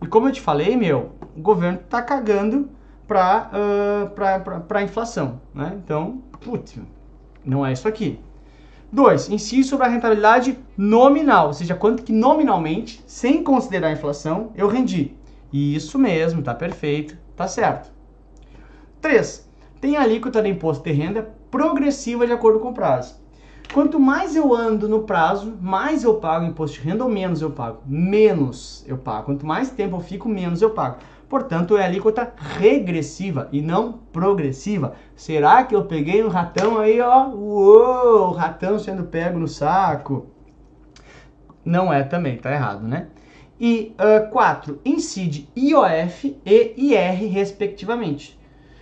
E 0.01 0.07
como 0.07 0.27
eu 0.27 0.31
te 0.31 0.41
falei, 0.41 0.75
meu, 0.75 1.11
o 1.37 1.41
governo 1.41 1.79
tá 1.89 2.01
cagando 2.01 2.69
para 3.07 3.51
uh, 3.53 4.75
a 4.75 4.81
inflação, 4.81 5.41
né? 5.53 5.73
Então, 5.83 6.23
putz, 6.39 6.79
não 7.45 7.65
é 7.65 7.73
isso 7.73 7.87
aqui. 7.87 8.19
2. 8.91 9.29
Inciso 9.29 9.69
sobre 9.69 9.85
a 9.85 9.89
rentabilidade 9.89 10.57
nominal, 10.75 11.47
ou 11.47 11.53
seja, 11.53 11.75
quanto 11.75 12.03
que 12.03 12.11
nominalmente, 12.11 13.01
sem 13.05 13.43
considerar 13.43 13.87
a 13.87 13.91
inflação, 13.91 14.51
eu 14.55 14.67
rendi. 14.67 15.15
Isso 15.51 15.99
mesmo, 15.99 16.41
tá 16.41 16.53
perfeito, 16.53 17.17
tá 17.35 17.47
certo. 17.47 17.90
3. 19.01 19.49
Tem 19.81 19.97
alíquota 19.97 20.41
do 20.41 20.47
imposto 20.47 20.83
de 20.83 20.91
renda 20.91 21.27
progressiva 21.49 22.25
de 22.25 22.31
acordo 22.31 22.59
com 22.59 22.69
o 22.69 22.73
prazo. 22.73 23.19
Quanto 23.73 23.99
mais 23.99 24.35
eu 24.35 24.53
ando 24.53 24.87
no 24.87 25.03
prazo, 25.03 25.57
mais 25.61 26.03
eu 26.03 26.15
pago 26.15 26.45
imposto 26.45 26.79
de 26.79 26.87
renda 26.87 27.03
ou 27.03 27.09
menos 27.09 27.41
eu 27.41 27.51
pago? 27.51 27.81
Menos 27.85 28.83
eu 28.87 28.97
pago. 28.97 29.25
Quanto 29.25 29.45
mais 29.45 29.71
tempo 29.71 29.95
eu 29.95 30.01
fico, 30.01 30.27
menos 30.27 30.61
eu 30.61 30.71
pago. 30.71 30.97
Portanto, 31.29 31.77
é 31.77 31.85
alíquota 31.85 32.33
regressiva 32.59 33.47
e 33.53 33.61
não 33.61 33.93
progressiva. 34.11 34.93
Será 35.15 35.63
que 35.63 35.73
eu 35.73 35.85
peguei 35.85 36.21
um 36.21 36.27
ratão 36.27 36.77
aí, 36.77 36.99
ó? 36.99 37.29
Uou, 37.29 38.31
ratão 38.31 38.77
sendo 38.77 39.05
pego 39.05 39.39
no 39.39 39.47
saco. 39.47 40.27
Não 41.63 41.93
é 41.93 42.03
também, 42.03 42.37
tá 42.37 42.51
errado, 42.51 42.85
né? 42.85 43.07
E 43.57 43.95
4. 44.31 44.73
Uh, 44.73 44.79
incide 44.83 45.47
IOF 45.55 46.37
e 46.45 46.73
IR, 46.75 47.31
respectivamente. 47.31 48.37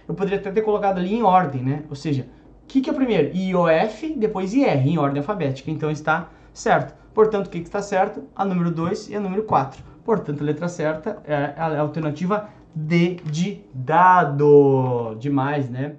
Eu 0.10 0.16
poderia 0.16 0.40
até 0.40 0.52
ter 0.52 0.64
colocado 0.64 0.98
ali 0.98 1.14
em 1.14 1.22
ordem, 1.22 1.62
né? 1.62 1.84
Ou 1.88 1.96
seja, 1.96 2.28
o 2.64 2.68
que, 2.68 2.82
que 2.82 2.90
é 2.90 2.94
primeiro? 2.94 3.36
IOF, 3.38 4.16
depois 4.18 4.56
IR, 4.56 4.88
em 4.88 4.98
ordem 4.98 5.20
alfabética. 5.20 5.70
Então 5.70 5.92
está 5.92 6.32
certo. 6.52 6.96
Portanto, 7.14 7.46
o 7.46 7.50
que, 7.52 7.60
que 7.60 7.68
está 7.68 7.80
certo? 7.80 8.24
A 8.36 8.44
número 8.44 8.72
2 8.72 9.10
e 9.10 9.16
a 9.16 9.20
número 9.20 9.44
4. 9.44 9.84
Portanto, 10.04 10.42
a 10.42 10.44
letra 10.44 10.68
certa 10.68 11.22
é 11.24 11.54
a 11.56 11.80
alternativa 11.80 12.50
D 12.74 13.18
de 13.24 13.62
dado. 13.72 15.16
Demais, 15.20 15.70
né? 15.70 15.98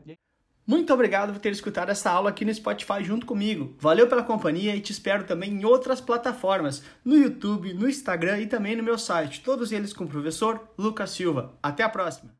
Muito 0.66 0.92
obrigado 0.92 1.33
por 1.33 1.38
ter 1.38 1.53
escutado 1.53 1.90
essa 1.90 2.11
aula 2.11 2.31
aqui 2.31 2.44
no 2.44 2.53
Spotify 2.53 3.05
junto 3.05 3.27
comigo. 3.27 3.77
Valeu 3.79 4.09
pela 4.09 4.25
companhia 4.25 4.75
e 4.75 4.81
te 4.81 4.90
espero 4.90 5.23
também 5.23 5.53
em 5.53 5.64
outras 5.64 6.01
plataformas, 6.01 6.83
no 7.05 7.16
YouTube, 7.16 7.75
no 7.75 7.88
Instagram 7.88 8.40
e 8.40 8.46
também 8.46 8.75
no 8.75 8.83
meu 8.83 8.99
site, 8.99 9.40
todos 9.40 9.70
eles 9.70 9.92
com 9.92 10.03
o 10.03 10.09
professor 10.09 10.61
Lucas 10.77 11.11
Silva. 11.11 11.55
Até 11.62 11.85
a 11.85 11.88
próxima! 11.88 12.33